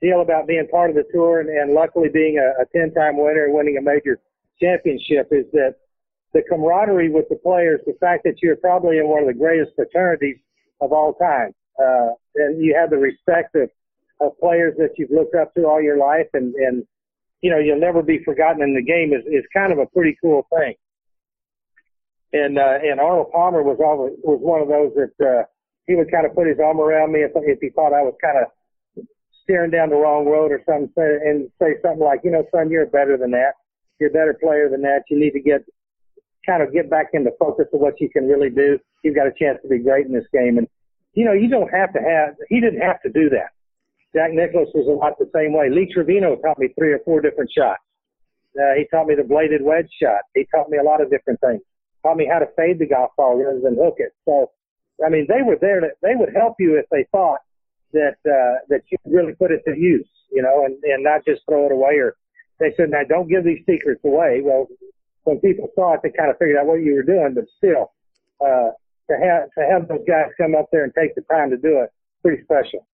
deal 0.02 0.22
about 0.22 0.48
being 0.48 0.68
part 0.72 0.90
of 0.90 0.96
the 0.96 1.04
tour 1.14 1.40
and, 1.40 1.50
and 1.50 1.74
luckily 1.74 2.10
being 2.10 2.40
a, 2.40 2.64
a 2.64 2.66
10 2.76 2.96
time 2.96 3.16
winner 3.16 3.46
and 3.46 3.54
winning 3.54 3.78
a 3.78 3.82
major 3.82 4.20
championship 4.60 5.28
is 5.30 5.46
that 5.54 5.76
the 6.34 6.42
camaraderie 6.50 7.12
with 7.12 7.30
the 7.30 7.36
players, 7.36 7.80
the 7.86 7.94
fact 8.00 8.24
that 8.24 8.42
you're 8.42 8.56
probably 8.56 8.98
in 8.98 9.08
one 9.08 9.22
of 9.22 9.28
the 9.28 9.38
greatest 9.38 9.74
fraternities 9.76 10.38
of 10.82 10.92
all 10.92 11.14
time, 11.14 11.54
uh, 11.80 12.10
and 12.38 12.60
you 12.64 12.76
have 12.76 12.90
the 12.90 12.98
respect 12.98 13.54
of, 13.54 13.70
of 14.20 14.32
players 14.40 14.74
that 14.80 14.98
you've 14.98 15.12
looked 15.12 15.36
up 15.36 15.54
to 15.54 15.66
all 15.66 15.80
your 15.80 16.00
life 16.00 16.28
and, 16.34 16.56
and 16.56 16.88
you 17.42 17.50
know, 17.50 17.58
you'll 17.58 17.80
never 17.80 18.02
be 18.02 18.24
forgotten 18.24 18.62
in 18.62 18.76
the 18.76 18.82
game 18.82 19.14
is, 19.14 19.26
is 19.26 19.44
kind 19.54 19.72
of 19.74 19.80
a 19.80 19.88
pretty 19.88 20.18
cool 20.22 20.48
thing. 20.56 20.76
And, 22.34 22.58
uh, 22.58 22.80
and 22.84 23.00
Arnold 23.00 23.32
Palmer 23.32 23.64
was 23.64 23.78
always, 23.84 24.14
was 24.24 24.40
one 24.42 24.62
of 24.62 24.70
those 24.70 24.94
that, 24.96 25.26
uh, 25.26 25.44
he 25.88 25.96
would 25.96 26.12
kind 26.12 26.26
of 26.26 26.34
put 26.34 26.48
his 26.48 26.60
arm 26.64 26.80
around 26.80 27.12
me 27.12 27.22
if, 27.22 27.32
if 27.36 27.60
he 27.60 27.70
thought 27.70 27.94
I 27.94 28.02
was 28.02 28.14
kind 28.22 28.38
of 28.38 29.06
steering 29.44 29.72
down 29.72 29.90
the 29.90 29.96
wrong 29.96 30.26
road 30.26 30.52
or 30.52 30.62
something 30.66 30.92
and 30.98 31.50
say 31.60 31.76
something 31.82 32.06
like, 32.06 32.22
you 32.24 32.32
know, 32.32 32.46
son, 32.54 32.70
you're 32.70 32.86
better 32.86 33.18
than 33.18 33.32
that. 33.32 33.54
You're 34.00 34.10
a 34.10 34.14
better 34.14 34.38
player 34.42 34.70
than 34.70 34.82
that. 34.84 35.04
You 35.10 35.20
need 35.20 35.32
to 35.32 35.42
get, 35.42 35.66
kind 36.46 36.62
of 36.64 36.72
get 36.72 36.90
back 36.90 37.08
into 37.14 37.32
focus 37.40 37.66
of 37.74 37.82
what 37.82 38.00
you 38.00 38.10
can 38.10 38.28
really 38.28 38.50
do. 38.50 38.80
You've 39.04 39.16
got 39.16 39.28
a 39.28 39.34
chance 39.38 39.60
to 39.64 39.68
be 39.68 39.80
great 39.80 40.06
in 40.06 40.14
this 40.14 40.26
game. 40.32 40.58
And, 40.58 40.68
you 41.14 41.26
know, 41.26 41.34
you 41.34 41.50
don't 41.50 41.70
have 41.74 41.92
to 41.94 42.00
have, 42.00 42.36
he 42.48 42.62
didn't 42.62 42.82
have 42.82 43.02
to 43.02 43.10
do 43.10 43.30
that. 43.32 43.50
Jack 44.14 44.32
Nicklaus 44.34 44.68
was 44.74 44.88
a 44.88 44.92
lot 44.92 45.18
the 45.20 45.30
same 45.34 45.54
way. 45.54 45.70
Lee 45.70 45.88
Trevino 45.92 46.36
taught 46.36 46.60
me 46.60 46.68
three 46.78 46.92
or 46.92 47.00
four 47.06 47.22
different 47.22 47.50
shots. 47.56 47.82
Uh, 48.60 48.76
he 48.76 48.86
taught 48.92 49.08
me 49.08 49.16
the 49.16 49.24
bladed 49.24 49.62
wedge 49.64 49.88
shot. 50.02 50.28
He 50.36 50.46
taught 50.54 50.70
me 50.70 50.78
a 50.78 50.84
lot 50.84 51.00
of 51.00 51.10
different 51.10 51.40
things. 51.40 51.62
Taught 52.04 52.18
me 52.18 52.28
how 52.30 52.40
to 52.40 52.48
fade 52.58 52.80
the 52.80 52.88
golf 52.88 53.12
ball 53.16 53.38
rather 53.38 53.62
than 53.62 53.78
hook 53.80 53.96
it. 53.98 54.12
So, 54.26 54.52
I 55.06 55.10
mean, 55.10 55.28
they 55.30 55.42
were 55.42 55.56
there 55.60 55.80
to, 55.80 55.88
they 56.02 56.16
would 56.16 56.36
help 56.36 56.56
you 56.60 56.76
if 56.76 56.86
they 56.92 57.06
thought 57.12 57.40
that, 57.94 58.20
uh, 58.28 58.60
that 58.68 58.82
you 58.92 58.98
could 59.04 59.14
really 59.14 59.34
put 59.34 59.52
it 59.52 59.62
to 59.66 59.78
use, 59.78 60.08
you 60.32 60.42
know, 60.42 60.66
and, 60.66 60.76
and 60.84 61.04
not 61.04 61.24
just 61.24 61.42
throw 61.48 61.68
it 61.68 61.72
away 61.72 61.96
or 61.96 62.16
they 62.60 62.74
said, 62.76 62.90
now 62.90 63.04
don't 63.08 63.30
give 63.30 63.46
these 63.46 63.64
secrets 63.66 64.02
away. 64.04 64.42
Well, 64.44 64.68
when 65.24 65.40
people 65.40 65.70
saw 65.76 65.94
it, 65.94 66.02
they 66.04 66.12
kind 66.12 66.30
of 66.30 66.38
figured 66.38 66.58
out 66.58 66.66
what 66.66 66.84
you 66.84 66.96
were 66.96 67.04
doing, 67.04 67.34
but 67.34 67.46
still, 67.58 67.94
uh, 68.44 68.76
to 69.10 69.16
have, 69.16 69.50
to 69.58 69.64
have 69.72 69.88
those 69.88 70.04
guys 70.08 70.28
come 70.38 70.56
up 70.56 70.68
there 70.72 70.84
and 70.84 70.94
take 70.98 71.16
the 71.16 71.22
time 71.32 71.50
to 71.52 71.58
do 71.58 71.80
it, 71.80 71.90
pretty 72.22 72.44
special. 72.44 72.86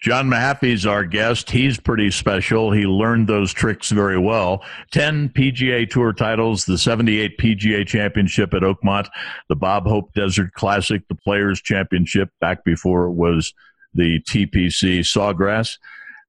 John 0.00 0.28
Mahaffey's 0.28 0.84
our 0.84 1.04
guest. 1.04 1.50
He's 1.50 1.80
pretty 1.80 2.10
special. 2.10 2.70
He 2.70 2.84
learned 2.84 3.28
those 3.28 3.52
tricks 3.52 3.90
very 3.90 4.18
well. 4.18 4.62
10 4.92 5.30
PGA 5.30 5.88
Tour 5.88 6.12
titles, 6.12 6.64
the 6.64 6.76
78 6.76 7.38
PGA 7.38 7.86
Championship 7.86 8.52
at 8.52 8.62
Oakmont, 8.62 9.08
the 9.48 9.56
Bob 9.56 9.86
Hope 9.86 10.12
Desert 10.12 10.52
Classic, 10.52 11.02
the 11.08 11.14
Players 11.14 11.62
Championship 11.62 12.30
back 12.40 12.62
before 12.64 13.06
it 13.06 13.12
was 13.12 13.54
the 13.94 14.20
TPC 14.20 15.00
Sawgrass. 15.00 15.78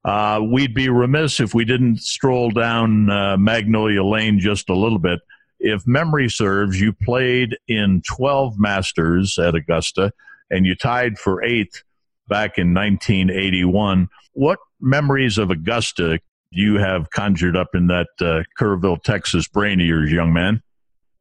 Uh, 0.06 0.40
we'd 0.42 0.74
be 0.74 0.88
remiss 0.88 1.42
if 1.42 1.54
we 1.54 1.66
didn't 1.66 1.98
stroll 1.98 2.50
down 2.50 3.10
uh, 3.10 3.36
Magnolia 3.36 4.04
Lane 4.04 4.40
just 4.40 4.70
a 4.70 4.76
little 4.76 5.00
bit. 5.00 5.20
If 5.60 5.86
memory 5.86 6.30
serves, 6.30 6.80
you 6.80 6.94
played 6.94 7.58
in 7.68 8.02
12 8.08 8.58
Masters 8.58 9.38
at 9.38 9.56
Augusta 9.56 10.14
and 10.50 10.66
you 10.66 10.76
tied 10.76 11.18
for 11.18 11.44
eighth 11.44 11.84
back 12.28 12.58
in 12.58 12.74
1981. 12.74 14.10
What 14.34 14.60
memories 14.80 15.38
of 15.38 15.50
Augusta 15.52 16.20
you 16.52 16.76
have 16.78 17.10
conjured 17.10 17.58
up 17.58 17.70
in 17.74 17.88
that 17.88 18.08
uh, 18.22 18.44
Kerrville, 18.60 19.02
Texas 19.04 19.48
brain 19.48 19.80
of 19.82 19.88
yours, 19.88 20.12
young 20.12 20.34
man? 20.34 20.62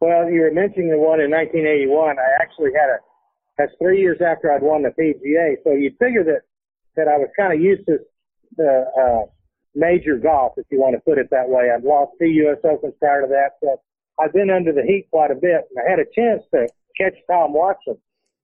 Well, 0.00 0.30
you 0.30 0.40
were 0.42 0.52
mentioning 0.52 0.90
the 0.90 0.98
one 0.98 1.20
in 1.20 1.30
1981. 1.30 2.18
I 2.18 2.42
actually 2.42 2.70
had 2.74 2.90
a 2.90 2.98
that's 3.58 3.72
three 3.80 4.00
years 4.00 4.18
after 4.20 4.52
I'd 4.52 4.62
won 4.62 4.82
the 4.82 4.90
PGA. 4.90 5.56
So 5.64 5.72
you'd 5.72 5.96
figure 5.98 6.24
that 6.24 6.42
that 6.96 7.08
I 7.08 7.16
was 7.16 7.28
kind 7.36 7.52
of 7.52 7.60
used 7.60 7.86
to 7.86 7.98
the 8.56 8.84
uh, 8.96 9.30
major 9.74 10.16
golf, 10.16 10.54
if 10.56 10.66
you 10.70 10.80
want 10.80 10.94
to 10.94 11.00
put 11.00 11.18
it 11.18 11.28
that 11.30 11.48
way. 11.48 11.70
I'd 11.70 11.84
lost 11.84 12.12
two 12.18 12.26
U.S. 12.26 12.58
Opens 12.64 12.94
prior 12.98 13.22
to 13.22 13.28
that, 13.28 13.56
so 13.62 13.80
I've 14.18 14.32
been 14.32 14.50
under 14.50 14.72
the 14.72 14.82
heat 14.82 15.08
quite 15.10 15.30
a 15.30 15.34
bit. 15.34 15.68
And 15.70 15.84
I 15.84 15.90
had 15.90 15.98
a 15.98 16.06
chance 16.14 16.42
to 16.54 16.68
catch 16.98 17.14
Tom 17.30 17.52
Watson 17.52 17.96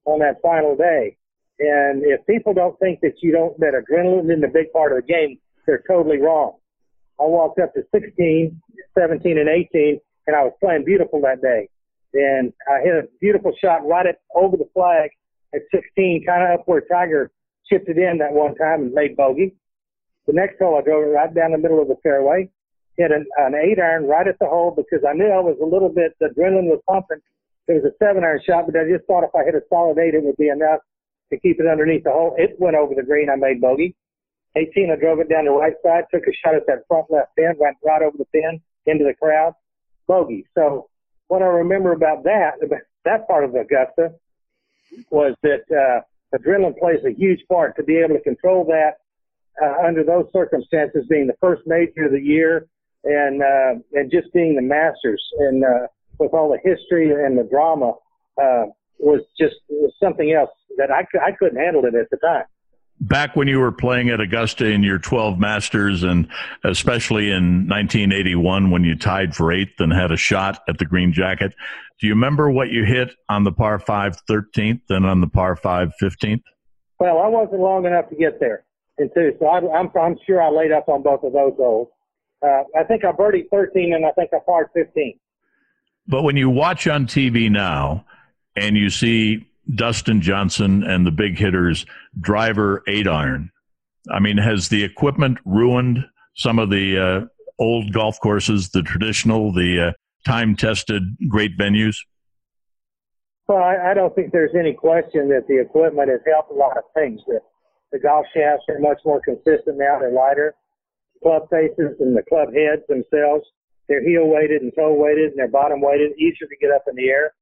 on 0.05 0.19
that 0.19 0.41
final 0.41 0.75
day. 0.75 1.17
And 1.63 2.03
if 2.03 2.25
people 2.27 2.53
don't 2.53 2.77
think 2.79 2.99
that 3.01 3.23
you 3.23 3.31
don't, 3.31 3.57
that 3.59 3.71
adrenaline 3.71 4.25
isn't 4.25 4.43
a 4.43 4.51
big 4.51 4.73
part 4.73 4.91
of 4.91 4.97
the 4.99 5.07
game, 5.07 5.39
they're 5.65 5.83
totally 5.87 6.19
wrong. 6.19 6.57
I 7.19 7.23
walked 7.23 7.59
up 7.59 7.73
to 7.75 7.83
16, 7.95 8.61
17, 8.99 9.37
and 9.37 9.47
18, 9.47 9.99
and 10.27 10.35
I 10.35 10.43
was 10.43 10.51
playing 10.59 10.83
beautiful 10.83 11.21
that 11.21 11.41
day. 11.41 11.69
And 12.13 12.51
I 12.67 12.81
hit 12.83 12.95
a 12.95 13.07
beautiful 13.21 13.53
shot 13.63 13.87
right 13.87 14.05
at 14.05 14.19
over 14.35 14.57
the 14.57 14.67
flag 14.73 15.11
at 15.55 15.61
16, 15.71 16.25
kind 16.27 16.43
of 16.43 16.59
up 16.59 16.67
where 16.67 16.81
Tiger 16.81 17.31
chipped 17.69 17.87
it 17.87 17.97
in 17.97 18.17
that 18.17 18.33
one 18.33 18.55
time 18.55 18.81
and 18.81 18.93
made 18.93 19.15
bogey. 19.15 19.55
The 20.27 20.33
next 20.33 20.59
hole, 20.59 20.77
I 20.77 20.81
drove 20.81 21.03
it 21.03 21.15
right 21.15 21.33
down 21.33 21.51
the 21.51 21.57
middle 21.57 21.81
of 21.81 21.87
the 21.87 21.95
fairway, 22.03 22.49
hit 22.97 23.11
an, 23.11 23.25
an 23.37 23.55
eight 23.55 23.79
iron 23.79 24.05
right 24.05 24.27
at 24.27 24.37
the 24.39 24.47
hole 24.47 24.73
because 24.75 25.05
I 25.07 25.13
knew 25.13 25.31
I 25.31 25.39
was 25.39 25.57
a 25.61 25.65
little 25.65 25.89
bit, 25.89 26.11
the 26.19 26.27
adrenaline 26.27 26.67
was 26.67 26.81
pumping. 26.89 27.23
It 27.69 27.81
was 27.81 27.85
a 27.85 27.95
seven 28.03 28.25
iron 28.25 28.41
shot, 28.45 28.65
but 28.65 28.75
I 28.75 28.83
just 28.83 29.07
thought 29.07 29.23
if 29.23 29.33
I 29.33 29.45
hit 29.45 29.55
a 29.55 29.63
solid 29.69 29.97
eight, 29.97 30.13
it 30.13 30.23
would 30.23 30.35
be 30.35 30.49
enough 30.49 30.83
to 31.33 31.39
keep 31.39 31.59
it 31.59 31.67
underneath 31.67 32.03
the 32.03 32.11
hole. 32.11 32.35
It 32.37 32.55
went 32.59 32.75
over 32.75 32.93
the 32.95 33.03
green. 33.03 33.29
I 33.29 33.35
made 33.35 33.61
bogey. 33.61 33.95
18, 34.55 34.91
I 34.91 34.95
drove 34.95 35.19
it 35.19 35.29
down 35.29 35.45
the 35.45 35.51
right 35.51 35.73
side, 35.83 36.03
took 36.13 36.23
a 36.27 36.33
shot 36.33 36.55
at 36.55 36.67
that 36.67 36.85
front 36.87 37.07
left 37.09 37.35
pin, 37.35 37.55
went 37.57 37.77
right 37.83 38.03
over 38.03 38.17
the 38.17 38.25
pin 38.25 38.61
into 38.85 39.03
the 39.03 39.15
crowd, 39.15 39.53
bogey. 40.07 40.45
So 40.53 40.89
what 41.27 41.41
I 41.41 41.45
remember 41.45 41.93
about 41.93 42.23
that, 42.25 42.53
that 43.05 43.27
part 43.27 43.43
of 43.43 43.55
Augusta, 43.55 44.13
was 45.09 45.33
that 45.41 45.63
uh, 45.71 46.37
adrenaline 46.37 46.77
plays 46.77 46.99
a 47.03 47.13
huge 47.13 47.39
part 47.49 47.75
to 47.77 47.83
be 47.83 47.97
able 47.97 48.15
to 48.15 48.21
control 48.21 48.63
that 48.65 48.97
uh, 49.61 49.87
under 49.87 50.03
those 50.03 50.25
circumstances, 50.31 51.05
being 51.09 51.27
the 51.27 51.37
first 51.41 51.63
major 51.65 52.05
of 52.05 52.11
the 52.11 52.21
year 52.21 52.67
and 53.03 53.41
uh, 53.41 53.81
and 53.93 54.11
just 54.11 54.31
being 54.33 54.55
the 54.55 54.61
Masters 54.61 55.23
and 55.39 55.63
uh, 55.63 55.87
with 56.19 56.33
all 56.33 56.49
the 56.49 56.57
history 56.69 57.11
and 57.11 57.37
the 57.37 57.43
drama 57.43 57.93
uh, 58.41 58.65
was 58.99 59.21
just 59.39 59.55
was 59.69 59.93
something 60.01 60.31
else 60.31 60.49
that 60.77 60.91
I, 60.91 61.05
I 61.25 61.31
couldn't 61.31 61.59
handle 61.59 61.85
it 61.85 61.95
at 61.95 62.09
the 62.09 62.17
time. 62.17 62.43
Back 62.99 63.35
when 63.35 63.47
you 63.47 63.59
were 63.59 63.71
playing 63.71 64.09
at 64.09 64.21
Augusta 64.21 64.65
in 64.67 64.83
your 64.83 64.99
12 64.99 65.37
Masters, 65.37 66.03
and 66.03 66.27
especially 66.63 67.31
in 67.31 67.67
1981 67.67 68.71
when 68.71 68.83
you 68.83 68.95
tied 68.95 69.35
for 69.35 69.51
eighth 69.51 69.79
and 69.79 69.91
had 69.91 70.11
a 70.11 70.17
shot 70.17 70.61
at 70.69 70.77
the 70.77 70.85
green 70.85 71.11
jacket, 71.11 71.53
do 71.99 72.07
you 72.07 72.13
remember 72.13 72.49
what 72.49 72.69
you 72.69 72.85
hit 72.85 73.13
on 73.29 73.43
the 73.43 73.51
par 73.51 73.79
5 73.79 74.17
13th 74.29 74.81
and 74.89 75.05
on 75.05 75.21
the 75.21 75.27
par 75.27 75.55
5 75.55 75.91
15th? 76.01 76.43
Well, 76.99 77.19
I 77.19 77.27
wasn't 77.27 77.59
long 77.59 77.85
enough 77.85 78.09
to 78.09 78.15
get 78.15 78.39
there, 78.39 78.63
and 78.97 79.09
two, 79.13 79.33
so 79.39 79.47
I, 79.47 79.57
I'm 79.57 79.89
I'm 79.99 80.17
sure 80.25 80.41
I 80.41 80.49
laid 80.49 80.71
up 80.71 80.87
on 80.87 81.01
both 81.01 81.23
of 81.23 81.33
those 81.33 81.53
holes. 81.57 81.89
Uh, 82.43 82.63
I 82.77 82.83
think 82.83 83.05
I 83.05 83.11
birdied 83.11 83.49
13 83.51 83.93
and 83.93 84.05
I 84.05 84.11
think 84.11 84.31
I 84.33 84.37
parred 84.45 84.67
15. 84.73 85.17
But 86.07 86.23
when 86.23 86.35
you 86.35 86.49
watch 86.49 86.87
on 86.87 87.07
TV 87.07 87.49
now 87.49 88.05
and 88.55 88.75
you 88.75 88.89
see 88.89 89.47
Dustin 89.75 90.21
Johnson 90.21 90.83
and 90.83 91.05
the 91.05 91.11
big 91.11 91.37
hitters 91.37 91.85
driver 92.19 92.83
eight 92.87 93.07
iron. 93.07 93.51
I 94.11 94.19
mean, 94.19 94.37
has 94.37 94.69
the 94.69 94.83
equipment 94.83 95.37
ruined 95.45 96.05
some 96.35 96.59
of 96.59 96.69
the 96.69 96.99
uh, 96.99 97.25
old 97.59 97.93
golf 97.93 98.19
courses, 98.19 98.69
the 98.69 98.81
traditional, 98.81 99.53
the 99.53 99.89
uh, 99.89 99.91
time 100.29 100.55
tested 100.55 101.03
great 101.29 101.57
venues? 101.57 101.95
Well, 103.47 103.63
I, 103.63 103.91
I, 103.91 103.93
don't 103.93 104.15
think 104.15 104.31
there's 104.31 104.55
any 104.57 104.73
question 104.73 105.27
that 105.29 105.47
the 105.47 105.59
equipment 105.59 106.09
has 106.09 106.21
helped 106.25 106.51
a 106.51 106.55
lot 106.55 106.77
of 106.77 106.83
things. 106.93 107.19
The, 107.27 107.39
the 107.91 107.99
golf 107.99 108.25
shafts 108.33 108.65
are 108.69 108.79
much 108.79 108.99
more 109.05 109.21
consistent 109.23 109.77
now, 109.77 109.99
they're 109.99 110.11
lighter. 110.11 110.55
Club 111.21 111.43
faces 111.49 111.95
and 111.99 112.15
the 112.15 112.23
club 112.27 112.49
heads 112.53 112.83
themselves, 112.87 113.45
they're 113.87 114.03
heel 114.03 114.27
weighted 114.27 114.61
and 114.61 114.71
toe 114.75 114.93
weighted 114.93 115.31
and 115.31 115.39
they're 115.39 115.47
bottom 115.49 115.81
weighted, 115.81 116.11
easier 116.17 116.47
to 116.47 116.57
get 116.59 116.71
up 116.71 116.83
in 116.89 116.95
the 116.95 117.09
air. 117.09 117.33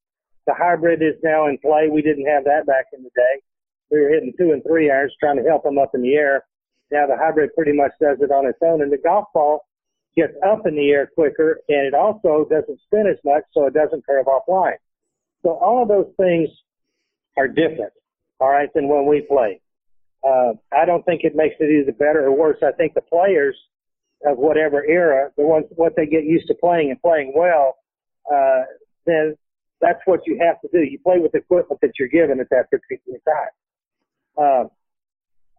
The 0.48 0.54
hybrid 0.54 1.02
is 1.02 1.16
now 1.24 1.48
in 1.48 1.58
play. 1.60 1.90
We 1.92 2.02
didn't 2.02 2.26
have 2.26 2.46
that 2.46 2.66
back 2.66 2.86
in 2.94 3.04
the 3.04 3.12
day. 3.16 3.42
We 3.92 4.02
were 4.02 4.10
hitting 4.10 4.34
two 4.38 4.52
and 4.52 4.64
three 4.64 4.90
irons 4.90 5.14
trying 5.20 5.38
to 5.38 5.48
help 5.48 5.64
them 5.64 5.78
up 5.78 5.92
in 5.94 6.02
the 6.02 6.16
air. 6.16 6.46
Now 6.92 7.08
the 7.08 7.18
hybrid 7.18 7.52
pretty 7.56 7.74
much 7.74 7.92
does 8.02 8.18
it 8.22 8.32
on 8.32 8.46
its 8.46 8.60
own, 8.64 8.82
and 8.82 8.92
the 8.92 8.98
golf 8.98 9.28
ball 9.34 9.66
gets 10.16 10.34
up 10.46 10.66
in 10.66 10.76
the 10.76 10.90
air 10.92 11.10
quicker, 11.14 11.62
and 11.70 11.88
it 11.88 11.94
also 11.94 12.46
doesn't 12.50 12.80
spin 12.82 13.08
as 13.08 13.18
much, 13.24 13.44
so 13.54 13.66
it 13.66 13.74
doesn't 13.74 14.06
curve 14.06 14.26
offline. 14.26 14.78
So 15.44 15.52
all 15.52 15.82
of 15.82 15.88
those 15.88 16.12
things 16.18 16.50
are 17.38 17.48
different, 17.48 17.94
all 18.40 18.50
right, 18.50 18.70
than 18.74 18.90
when 18.90 19.06
we 19.06 19.22
play. 19.22 19.62
Uh, 20.24 20.54
I 20.72 20.86
don't 20.86 21.04
think 21.06 21.24
it 21.24 21.36
makes 21.36 21.56
it 21.60 21.72
either 21.72 21.94
better 21.94 22.26
or 22.26 22.38
worse. 22.38 22.58
I 22.62 22.72
think 22.74 22.94
the 22.94 23.02
players 23.02 23.58
of 24.26 24.38
whatever 24.38 24.86
era, 24.86 25.32
the 25.38 25.44
ones 25.44 25.66
what 25.72 25.96
they 25.96 26.06
get 26.06 26.26
used 26.26 26.48
to 26.48 26.56
playing 26.56 26.92
and 26.92 27.02
playing 27.02 27.34
well, 27.36 27.78
uh, 28.32 28.64
then 29.06 29.36
that's 29.82 30.00
what 30.06 30.22
you 30.26 30.40
have 30.42 30.62
to 30.62 30.70
do. 30.72 30.84
You 30.84 31.00
play 31.00 31.20
with 31.20 31.32
the 31.32 31.40
equipment 31.40 31.82
that 31.82 31.94
you're 32.00 32.08
given 32.08 32.40
at 32.40 32.50
that 32.50 32.70
particular 32.70 33.20
time. 33.26 33.54
Uh, 34.38 34.64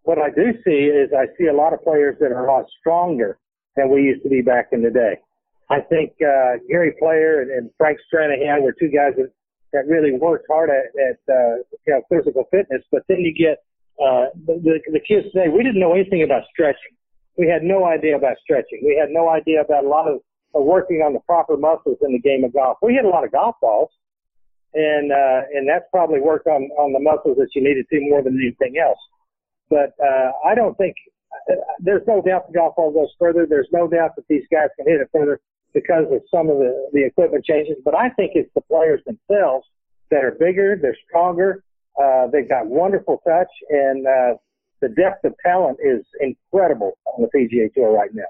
what 0.03 0.17
I 0.17 0.29
do 0.29 0.51
see 0.65 0.89
is 0.91 1.11
I 1.13 1.27
see 1.37 1.47
a 1.47 1.53
lot 1.53 1.73
of 1.73 1.81
players 1.81 2.17
that 2.19 2.31
are 2.31 2.45
a 2.45 2.51
lot 2.51 2.65
stronger 2.79 3.37
than 3.75 3.89
we 3.89 4.01
used 4.01 4.23
to 4.23 4.29
be 4.29 4.41
back 4.41 4.69
in 4.71 4.81
the 4.81 4.89
day. 4.89 5.19
I 5.69 5.79
think 5.79 6.13
uh, 6.21 6.59
Gary 6.67 6.93
Player 6.99 7.41
and, 7.41 7.51
and 7.51 7.69
Frank 7.77 7.97
Stranahan 8.11 8.61
were 8.61 8.75
two 8.77 8.89
guys 8.89 9.13
that, 9.17 9.31
that 9.71 9.87
really 9.87 10.11
worked 10.11 10.45
hard 10.49 10.69
at, 10.69 10.91
at 10.99 11.19
uh, 11.33 11.55
you 11.87 11.93
know, 11.93 12.01
physical 12.09 12.43
fitness. 12.51 12.83
But 12.91 13.03
then 13.07 13.21
you 13.21 13.33
get 13.33 13.63
uh, 14.01 14.27
the, 14.45 14.59
the, 14.61 14.79
the 14.91 14.99
kids 14.99 15.31
today. 15.31 15.47
We 15.49 15.63
didn't 15.63 15.79
know 15.79 15.93
anything 15.93 16.23
about 16.23 16.43
stretching. 16.51 16.97
We 17.37 17.47
had 17.47 17.63
no 17.63 17.85
idea 17.85 18.15
about 18.15 18.37
stretching. 18.43 18.81
We 18.83 18.97
had 18.99 19.09
no 19.09 19.29
idea 19.29 19.61
about 19.61 19.85
a 19.85 19.87
lot 19.87 20.07
of 20.07 20.19
uh, 20.55 20.59
working 20.61 20.97
on 20.97 21.13
the 21.13 21.19
proper 21.21 21.57
muscles 21.57 21.97
in 22.05 22.11
the 22.11 22.19
game 22.19 22.43
of 22.43 22.53
golf. 22.53 22.77
We 22.81 22.93
hit 22.93 23.05
a 23.05 23.09
lot 23.09 23.23
of 23.23 23.31
golf 23.31 23.55
balls, 23.61 23.89
and 24.73 25.11
uh, 25.11 25.41
and 25.53 25.67
that's 25.67 25.85
probably 25.91 26.19
worked 26.19 26.47
on 26.47 26.63
on 26.77 26.93
the 26.93 26.99
muscles 26.99 27.37
that 27.37 27.49
you 27.55 27.63
needed 27.63 27.85
to 27.89 27.99
do 27.99 28.05
more 28.09 28.23
than 28.23 28.37
anything 28.39 28.81
else. 28.81 28.99
But 29.69 29.93
uh, 30.03 30.31
I 30.45 30.55
don't 30.55 30.77
think 30.77 30.95
uh, 31.49 31.55
there's 31.79 32.05
no 32.07 32.21
doubt 32.21 32.47
the 32.47 32.53
golf 32.53 32.75
ball 32.75 32.91
goes 32.91 33.13
further. 33.19 33.45
There's 33.45 33.69
no 33.71 33.87
doubt 33.87 34.15
that 34.15 34.25
these 34.29 34.43
guys 34.51 34.69
can 34.77 34.87
hit 34.87 35.01
it 35.01 35.09
further 35.11 35.39
because 35.73 36.05
of 36.11 36.21
some 36.29 36.49
of 36.49 36.57
the 36.57 36.89
the 36.93 37.05
equipment 37.05 37.45
changes. 37.45 37.75
But 37.83 37.95
I 37.95 38.09
think 38.09 38.31
it's 38.35 38.49
the 38.55 38.61
players 38.61 39.01
themselves 39.05 39.67
that 40.11 40.23
are 40.23 40.31
bigger, 40.39 40.77
they're 40.79 40.97
stronger, 41.07 41.63
uh, 42.01 42.27
they've 42.27 42.47
got 42.47 42.67
wonderful 42.67 43.21
touch, 43.25 43.47
and 43.69 44.05
uh, 44.05 44.33
the 44.81 44.89
depth 44.89 45.23
of 45.23 45.33
talent 45.43 45.77
is 45.83 46.05
incredible 46.19 46.97
on 47.05 47.23
the 47.23 47.29
PGA 47.35 47.73
Tour 47.73 47.91
right 47.91 48.11
now. 48.13 48.23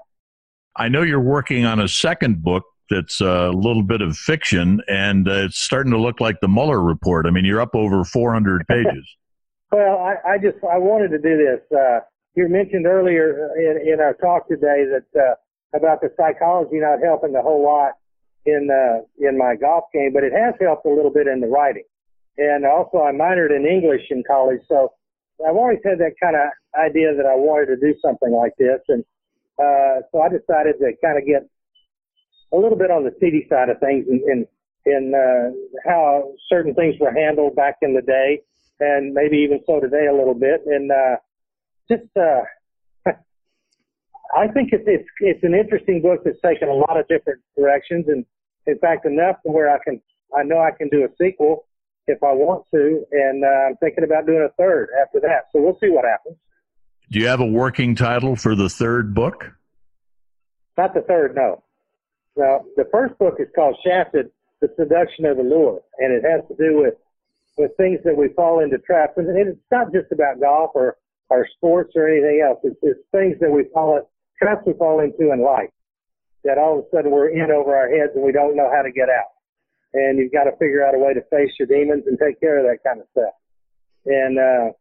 I 0.76 0.88
know 0.88 1.02
you're 1.02 1.20
working 1.20 1.64
on 1.64 1.80
a 1.80 1.88
second 1.88 2.42
book 2.42 2.64
that's 2.90 3.20
a 3.20 3.50
little 3.50 3.82
bit 3.82 4.00
of 4.00 4.16
fiction, 4.16 4.80
and 4.88 5.28
uh, 5.28 5.46
it's 5.46 5.58
starting 5.58 5.92
to 5.92 5.98
look 5.98 6.20
like 6.20 6.40
the 6.40 6.48
Mueller 6.48 6.82
report. 6.82 7.26
I 7.26 7.30
mean, 7.30 7.44
you're 7.44 7.60
up 7.60 7.74
over 7.74 8.04
400 8.04 8.66
pages. 8.68 9.16
well, 9.72 9.98
I, 9.98 10.34
I, 10.34 10.38
just 10.38 10.58
I 10.64 10.78
wanted 10.78 11.08
to 11.08 11.18
do 11.18 11.36
this. 11.36 11.60
Uh, 11.76 12.00
you 12.34 12.48
mentioned 12.48 12.86
earlier 12.86 13.50
in, 13.56 13.94
in, 13.94 14.00
our 14.00 14.14
talk 14.14 14.48
today 14.48 14.84
that 14.90 15.20
uh, 15.20 15.34
about 15.76 16.00
the 16.00 16.10
psychology 16.16 16.80
not 16.80 16.98
helping 17.02 17.34
a 17.36 17.42
whole 17.42 17.64
lot 17.64 17.92
in 18.46 18.68
uh, 18.70 19.00
in 19.26 19.38
my 19.38 19.54
golf 19.56 19.84
game, 19.92 20.12
but 20.12 20.24
it 20.24 20.32
has 20.32 20.54
helped 20.60 20.84
a 20.84 20.90
little 20.90 21.12
bit 21.12 21.26
in 21.26 21.40
the 21.40 21.46
writing. 21.46 21.84
And 22.36 22.66
also, 22.66 22.98
I 22.98 23.12
minored 23.12 23.54
in 23.54 23.64
English 23.64 24.02
in 24.10 24.22
college, 24.26 24.60
so 24.68 24.92
I've 25.46 25.56
always 25.56 25.78
had 25.84 25.98
that 25.98 26.14
kind 26.20 26.36
of 26.36 26.50
idea 26.74 27.14
that 27.14 27.26
I 27.26 27.36
wanted 27.36 27.66
to 27.66 27.76
do 27.76 27.94
something 28.02 28.32
like 28.32 28.52
this, 28.58 28.80
and 28.88 29.04
uh, 29.58 30.02
so 30.10 30.20
I 30.20 30.28
decided 30.28 30.74
to 30.80 30.92
kind 31.02 31.16
of 31.16 31.24
get 31.24 31.46
a 32.54 32.58
little 32.60 32.78
bit 32.78 32.90
on 32.90 33.04
the 33.04 33.14
seedy 33.20 33.46
side 33.48 33.68
of 33.68 33.78
things 33.80 34.06
and, 34.08 34.22
and, 34.22 34.46
and 34.86 35.14
uh, 35.14 35.50
how 35.84 36.32
certain 36.48 36.74
things 36.74 36.94
were 37.00 37.12
handled 37.12 37.56
back 37.56 37.76
in 37.82 37.94
the 37.94 38.02
day, 38.02 38.40
and 38.80 39.12
maybe 39.12 39.38
even 39.38 39.60
so 39.66 39.80
today 39.80 40.06
a 40.06 40.14
little 40.14 40.34
bit. 40.34 40.62
And 40.66 40.90
uh, 40.90 41.16
just, 41.90 42.08
uh, 42.16 42.42
I 44.36 44.48
think 44.48 44.70
it's, 44.72 44.84
it's 44.86 45.08
it's 45.20 45.42
an 45.42 45.54
interesting 45.54 46.02
book 46.02 46.20
that's 46.24 46.40
taken 46.42 46.68
a 46.68 46.74
lot 46.74 46.98
of 46.98 47.08
different 47.08 47.40
directions, 47.56 48.06
and 48.08 48.24
in 48.66 48.78
fact, 48.78 49.06
enough 49.06 49.36
to 49.44 49.52
where 49.52 49.70
I 49.74 49.78
can 49.82 50.00
I 50.36 50.42
know 50.42 50.58
I 50.58 50.70
can 50.76 50.88
do 50.88 51.04
a 51.04 51.08
sequel 51.20 51.66
if 52.06 52.22
I 52.22 52.32
want 52.32 52.64
to, 52.74 53.04
and 53.12 53.44
uh, 53.44 53.68
I'm 53.68 53.76
thinking 53.76 54.04
about 54.04 54.26
doing 54.26 54.46
a 54.46 54.52
third 54.60 54.88
after 55.00 55.20
that. 55.20 55.46
So 55.52 55.62
we'll 55.62 55.78
see 55.80 55.88
what 55.88 56.04
happens. 56.04 56.36
Do 57.10 57.18
you 57.18 57.26
have 57.26 57.40
a 57.40 57.46
working 57.46 57.94
title 57.94 58.36
for 58.36 58.54
the 58.54 58.68
third 58.68 59.14
book? 59.14 59.52
Not 60.76 60.92
the 60.92 61.02
third, 61.02 61.34
no. 61.34 61.62
Now, 62.36 62.64
the 62.76 62.88
first 62.90 63.16
book 63.18 63.36
is 63.38 63.48
called 63.54 63.76
Shafted, 63.84 64.30
The 64.60 64.68
Seduction 64.76 65.24
of 65.26 65.36
the 65.36 65.42
Lure, 65.42 65.80
and 65.98 66.12
it 66.12 66.24
has 66.24 66.42
to 66.48 66.56
do 66.56 66.78
with, 66.78 66.94
with 67.56 67.76
things 67.76 68.00
that 68.04 68.16
we 68.16 68.28
fall 68.34 68.60
into 68.60 68.78
traps. 68.78 69.14
And 69.16 69.28
it's 69.36 69.58
not 69.70 69.92
just 69.92 70.10
about 70.12 70.40
golf 70.40 70.70
or, 70.74 70.96
or 71.30 71.46
sports 71.56 71.92
or 71.94 72.08
anything 72.08 72.44
else. 72.46 72.58
It's, 72.64 72.76
it's 72.82 73.00
things 73.12 73.36
that 73.40 73.50
we 73.50 73.64
fall, 73.72 74.10
traps 74.40 74.62
we 74.66 74.72
fall 74.74 75.00
into 75.00 75.32
in 75.32 75.42
life 75.42 75.70
that 76.44 76.58
all 76.58 76.78
of 76.78 76.84
a 76.84 76.88
sudden 76.94 77.10
we're 77.10 77.30
in 77.30 77.50
over 77.50 77.74
our 77.74 77.88
heads 77.88 78.12
and 78.14 78.24
we 78.24 78.32
don't 78.32 78.56
know 78.56 78.70
how 78.74 78.82
to 78.82 78.92
get 78.92 79.08
out. 79.08 79.32
And 79.94 80.18
you've 80.18 80.32
got 80.32 80.44
to 80.44 80.52
figure 80.58 80.84
out 80.84 80.94
a 80.94 80.98
way 80.98 81.14
to 81.14 81.22
face 81.30 81.52
your 81.58 81.68
demons 81.68 82.04
and 82.06 82.18
take 82.18 82.40
care 82.40 82.58
of 82.58 82.66
that 82.66 82.82
kind 82.84 83.00
of 83.00 83.06
stuff. 83.12 83.32
And, 84.06 84.38
uh, 84.38 84.72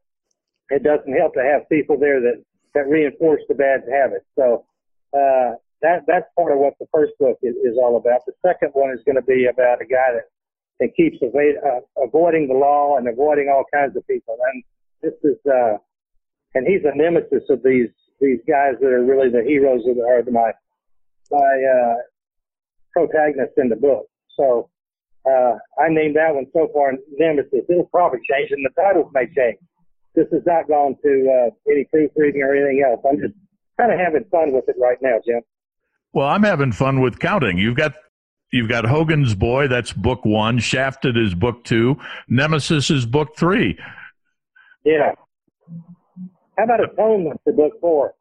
it 0.69 0.83
doesn't 0.83 1.13
help 1.13 1.33
to 1.35 1.43
have 1.43 1.67
people 1.69 1.97
there 1.99 2.21
that 2.21 2.43
that 2.73 2.87
reinforce 2.87 3.41
the 3.47 3.53
bad 3.53 3.81
habits. 3.91 4.25
So 4.35 4.65
uh, 5.13 5.55
that 5.83 6.03
that's 6.07 6.25
part 6.35 6.51
of 6.51 6.57
what 6.57 6.73
the 6.79 6.87
first 6.91 7.13
book 7.19 7.37
is, 7.43 7.55
is 7.61 7.77
all 7.77 7.97
about. 7.97 8.25
The 8.25 8.33
second 8.41 8.71
one 8.73 8.91
is 8.91 9.03
going 9.05 9.15
to 9.15 9.27
be 9.27 9.45
about 9.45 9.81
a 9.81 9.85
guy 9.85 10.17
that 10.17 10.27
that 10.79 10.95
keeps 10.95 11.17
avoid, 11.21 11.55
uh, 11.61 11.85
avoiding 12.01 12.47
the 12.47 12.55
law 12.55 12.97
and 12.97 13.07
avoiding 13.07 13.47
all 13.53 13.63
kinds 13.71 13.95
of 13.95 14.07
people. 14.07 14.35
And 14.51 14.63
this 15.03 15.13
is 15.23 15.37
uh, 15.45 15.77
and 16.55 16.65
he's 16.65 16.81
a 16.83 16.97
nemesis 16.97 17.43
of 17.49 17.61
these 17.63 17.93
these 18.19 18.39
guys 18.47 18.79
that 18.81 18.89
are 18.89 19.05
really 19.05 19.29
the 19.29 19.43
heroes 19.45 19.85
of 19.85 19.95
the, 19.95 20.03
are 20.03 20.23
my 20.31 20.51
my 21.29 21.53
uh, 21.61 21.95
protagonists 22.93 23.57
in 23.57 23.69
the 23.69 23.75
book. 23.75 24.07
So 24.35 24.69
uh, 25.29 25.59
I 25.77 25.89
named 25.89 26.15
that 26.15 26.33
one 26.33 26.47
so 26.53 26.69
far 26.73 26.93
Nemesis. 27.19 27.69
It'll 27.69 27.85
probably 27.85 28.19
change, 28.25 28.49
and 28.51 28.65
the 28.65 28.73
titles 28.81 29.11
may 29.13 29.27
change 29.27 29.59
this 30.15 30.27
has 30.31 30.43
not 30.45 30.67
gone 30.67 30.95
to 31.03 31.11
uh, 31.25 31.71
any 31.71 31.85
proofreading 31.85 32.41
or 32.41 32.55
anything 32.55 32.85
else. 32.85 33.01
I'm 33.07 33.19
just 33.19 33.33
kind 33.79 33.91
of 33.91 33.99
having 33.99 34.25
fun 34.29 34.53
with 34.53 34.65
it 34.67 34.75
right 34.79 34.97
now, 35.01 35.17
Jim. 35.25 35.41
Well, 36.13 36.27
I'm 36.27 36.43
having 36.43 36.71
fun 36.71 37.01
with 37.01 37.19
counting. 37.19 37.57
You've 37.57 37.75
got 37.75 37.93
you've 38.51 38.69
got 38.69 38.85
Hogan's 38.85 39.35
Boy, 39.35 39.67
that's 39.67 39.93
book 39.93 40.23
one. 40.25 40.59
Shafted 40.59 41.17
is 41.17 41.33
book 41.33 41.63
two. 41.63 41.97
Nemesis 42.27 42.89
is 42.89 43.05
book 43.05 43.35
three. 43.35 43.77
Yeah. 44.83 45.13
How 46.57 46.65
about 46.65 46.83
Atonement 46.83 47.41
for 47.43 47.53
book 47.53 47.73
four 47.81 48.13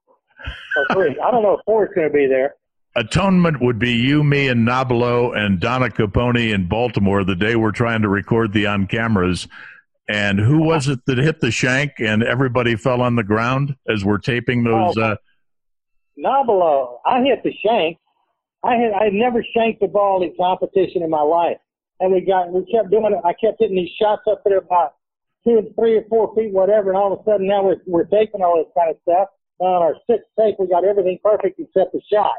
or 0.77 0.95
three? 0.95 1.19
I 1.21 1.31
don't 1.31 1.43
know 1.43 1.55
if 1.55 1.61
four 1.67 1.85
is 1.85 1.93
going 1.95 2.09
to 2.09 2.15
be 2.15 2.27
there. 2.27 2.55
Atonement 2.95 3.61
would 3.61 3.79
be 3.79 3.93
you, 3.93 4.23
me, 4.23 4.49
and 4.49 4.67
Nobilo 4.67 5.37
and 5.37 5.61
Donna 5.61 5.89
Caponi 5.89 6.53
in 6.53 6.69
Baltimore 6.69 7.25
the 7.25 7.35
day 7.35 7.57
we're 7.57 7.73
trying 7.73 8.03
to 8.03 8.09
record 8.09 8.53
the 8.53 8.67
on 8.67 8.87
cameras 8.87 9.49
and 10.09 10.39
who 10.39 10.59
was 10.59 10.89
it 10.89 11.01
that 11.07 11.19
hit 11.19 11.41
the 11.41 11.51
shank 11.51 11.93
and 11.99 12.23
everybody 12.23 12.77
fell 12.77 13.01
on 13.01 13.17
the 13.17 13.23
ground 13.23 13.77
as 13.89 14.05
we're 14.05 14.19
taping 14.19 14.65
those? 14.65 14.97
Oh, 14.97 15.03
uh... 15.03 15.17
Nobilo, 16.18 16.98
I 17.07 17.22
hit 17.22 17.42
the 17.42 17.53
shank. 17.64 17.98
I 18.64 18.77
had 18.77 18.92
I 18.92 19.05
had 19.05 19.14
never 19.14 19.44
shanked 19.55 19.83
a 19.83 19.88
ball 19.88 20.22
in 20.22 20.35
competition 20.37 21.03
in 21.03 21.11
my 21.11 21.22
life, 21.22 21.59
and 22.01 22.12
we 22.12 22.20
got 22.20 22.53
we 22.53 22.64
kept 22.70 22.90
doing 22.90 23.12
it. 23.12 23.25
I 23.25 23.33
kept 23.33 23.59
hitting 23.61 23.77
these 23.77 23.90
shots 24.01 24.22
up 24.31 24.42
there 24.44 24.59
about 24.59 24.94
two 25.44 25.59
and 25.59 25.75
three 25.75 25.96
or 25.96 26.05
four 26.09 26.35
feet, 26.35 26.53
whatever, 26.53 26.90
and 26.90 26.98
all 26.98 27.12
of 27.12 27.20
a 27.20 27.25
sudden 27.25 27.48
now 27.48 27.64
we're 27.64 27.83
we're 27.87 28.05
taping 28.05 28.42
all 28.42 28.57
this 28.57 28.72
kind 28.77 28.90
of 28.90 28.96
stuff. 29.03 29.29
On 29.59 29.83
our 29.83 29.94
sixth 30.09 30.27
tape, 30.38 30.57
we 30.59 30.66
got 30.66 30.85
everything 30.85 31.18
perfect 31.22 31.59
except 31.61 31.92
the 31.92 32.01
shot. 32.12 32.35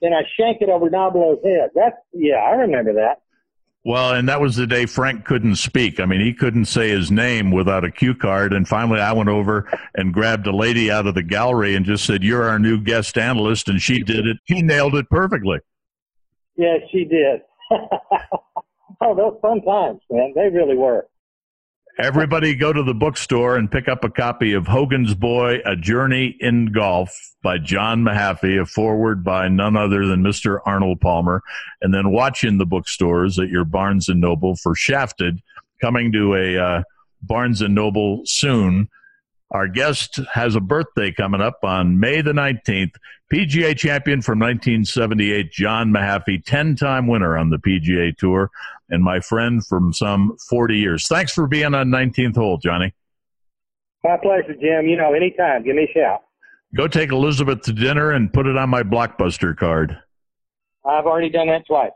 Then 0.00 0.12
I 0.12 0.22
shanked 0.38 0.62
it 0.62 0.68
over 0.68 0.90
Nobilo's 0.90 1.42
head. 1.44 1.70
That's 1.74 1.96
yeah, 2.12 2.36
I 2.36 2.52
remember 2.52 2.92
that. 2.94 3.23
Well, 3.86 4.14
and 4.14 4.26
that 4.30 4.40
was 4.40 4.56
the 4.56 4.66
day 4.66 4.86
Frank 4.86 5.26
couldn't 5.26 5.56
speak. 5.56 6.00
I 6.00 6.06
mean, 6.06 6.20
he 6.20 6.32
couldn't 6.32 6.64
say 6.64 6.88
his 6.88 7.10
name 7.10 7.50
without 7.50 7.84
a 7.84 7.90
cue 7.90 8.14
card. 8.14 8.54
And 8.54 8.66
finally, 8.66 8.98
I 8.98 9.12
went 9.12 9.28
over 9.28 9.70
and 9.94 10.14
grabbed 10.14 10.46
a 10.46 10.56
lady 10.56 10.90
out 10.90 11.06
of 11.06 11.14
the 11.14 11.22
gallery 11.22 11.74
and 11.74 11.84
just 11.84 12.06
said, 12.06 12.22
You're 12.22 12.48
our 12.48 12.58
new 12.58 12.80
guest 12.80 13.18
analyst. 13.18 13.68
And 13.68 13.82
she 13.82 14.02
did 14.02 14.26
it. 14.26 14.38
He 14.46 14.62
nailed 14.62 14.94
it 14.94 15.10
perfectly. 15.10 15.58
Yes, 16.56 16.80
she 16.90 17.04
did. 17.04 17.42
oh, 19.02 19.14
those 19.14 19.38
fun 19.42 19.60
times, 19.62 20.00
man. 20.10 20.32
They 20.34 20.48
really 20.48 20.76
were. 20.76 21.06
Everybody 21.96 22.56
go 22.56 22.72
to 22.72 22.82
the 22.82 22.92
bookstore 22.92 23.56
and 23.56 23.70
pick 23.70 23.86
up 23.86 24.02
a 24.02 24.10
copy 24.10 24.52
of 24.52 24.66
Hogan's 24.66 25.14
Boy, 25.14 25.60
A 25.64 25.76
Journey 25.76 26.36
in 26.40 26.72
Golf 26.72 27.16
by 27.40 27.58
John 27.58 28.02
Mahaffey, 28.02 28.60
a 28.60 28.66
foreword 28.66 29.22
by 29.22 29.46
none 29.46 29.76
other 29.76 30.04
than 30.04 30.20
Mr. 30.20 30.58
Arnold 30.66 31.00
Palmer, 31.00 31.40
and 31.82 31.94
then 31.94 32.10
watch 32.10 32.42
in 32.42 32.58
the 32.58 32.66
bookstores 32.66 33.38
at 33.38 33.48
your 33.48 33.64
Barnes 33.64 34.08
& 34.08 34.10
Noble 34.12 34.56
for 34.56 34.74
Shafted, 34.74 35.40
coming 35.80 36.10
to 36.10 36.34
a 36.34 36.58
uh, 36.58 36.82
Barnes 37.22 37.60
& 37.60 37.68
Noble 37.68 38.22
soon. 38.24 38.88
Our 39.52 39.68
guest 39.68 40.18
has 40.32 40.56
a 40.56 40.60
birthday 40.60 41.12
coming 41.12 41.40
up 41.40 41.60
on 41.62 42.00
May 42.00 42.22
the 42.22 42.32
19th. 42.32 42.96
PGA 43.32 43.76
champion 43.76 44.20
from 44.20 44.40
1978, 44.40 45.52
John 45.52 45.90
Mahaffey, 45.90 46.44
10 46.44 46.74
time 46.74 47.06
winner 47.06 47.38
on 47.38 47.50
the 47.50 47.58
PGA 47.58 48.16
Tour 48.16 48.50
and 48.90 49.02
my 49.02 49.20
friend 49.20 49.64
from 49.66 49.92
some 49.92 50.36
40 50.48 50.76
years. 50.76 51.08
Thanks 51.08 51.32
for 51.32 51.46
being 51.46 51.74
on 51.74 51.88
19th 51.88 52.36
hole, 52.36 52.58
Johnny. 52.58 52.94
My 54.02 54.16
pleasure, 54.22 54.54
Jim. 54.54 54.86
You 54.86 54.96
know, 54.96 55.14
anytime. 55.14 55.64
Give 55.64 55.76
me 55.76 55.88
a 55.90 55.98
shout. 55.98 56.22
Go 56.76 56.88
take 56.88 57.10
Elizabeth 57.10 57.62
to 57.62 57.72
dinner 57.72 58.12
and 58.12 58.32
put 58.32 58.46
it 58.46 58.56
on 58.56 58.68
my 58.68 58.82
Blockbuster 58.82 59.56
card. 59.56 59.96
I've 60.84 61.06
already 61.06 61.30
done 61.30 61.46
that 61.46 61.66
twice. 61.66 61.92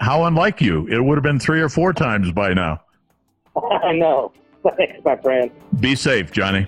How 0.00 0.24
unlike 0.24 0.60
you. 0.60 0.86
It 0.88 1.00
would 1.04 1.16
have 1.16 1.22
been 1.22 1.38
three 1.38 1.60
or 1.60 1.68
four 1.68 1.92
times 1.92 2.32
by 2.32 2.54
now. 2.54 2.80
I 3.56 3.92
know. 3.92 4.32
Thanks, 4.76 5.04
my 5.04 5.16
friend. 5.16 5.50
Be 5.80 5.94
safe, 5.94 6.32
Johnny. 6.32 6.66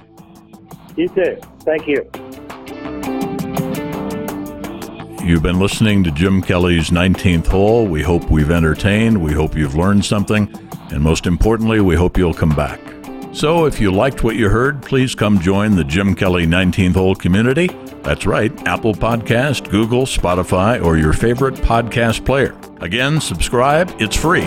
You 0.97 1.09
too. 1.09 1.39
Thank 1.61 1.87
you. 1.87 2.44
You've 5.25 5.43
been 5.43 5.59
listening 5.59 6.05
to 6.05 6.11
Jim 6.11 6.43
Kelly's 6.43 6.91
19th 6.91 7.47
Hole. 7.47 7.87
We 7.87 8.03
hope 8.03 8.31
we've 8.31 8.51
entertained. 8.51 9.23
We 9.23 9.33
hope 9.33 9.57
you've 9.57 9.75
learned 9.75 10.05
something. 10.05 10.53
And 10.91 11.01
most 11.01 11.25
importantly, 11.25 11.81
we 11.81 11.97
hope 11.97 12.19
you'll 12.19 12.35
come 12.35 12.55
back. 12.55 12.79
So 13.33 13.65
if 13.65 13.81
you 13.81 13.91
liked 13.91 14.23
what 14.23 14.37
you 14.37 14.51
heard, 14.51 14.83
please 14.83 15.15
come 15.15 15.41
join 15.41 15.77
the 15.77 15.83
Jim 15.83 16.15
Kelly 16.15 16.47
19th 16.47 16.95
Hole 16.95 17.15
community. 17.15 17.69
That's 18.03 18.27
right, 18.27 18.53
Apple 18.69 18.93
Podcast, 18.93 19.71
Google, 19.71 20.05
Spotify, 20.05 20.85
or 20.85 20.99
your 20.99 21.15
favorite 21.15 21.55
podcast 21.55 22.27
player. 22.27 22.55
Again, 22.83 23.19
subscribe, 23.19 23.91
it's 23.99 24.15
free. 24.15 24.45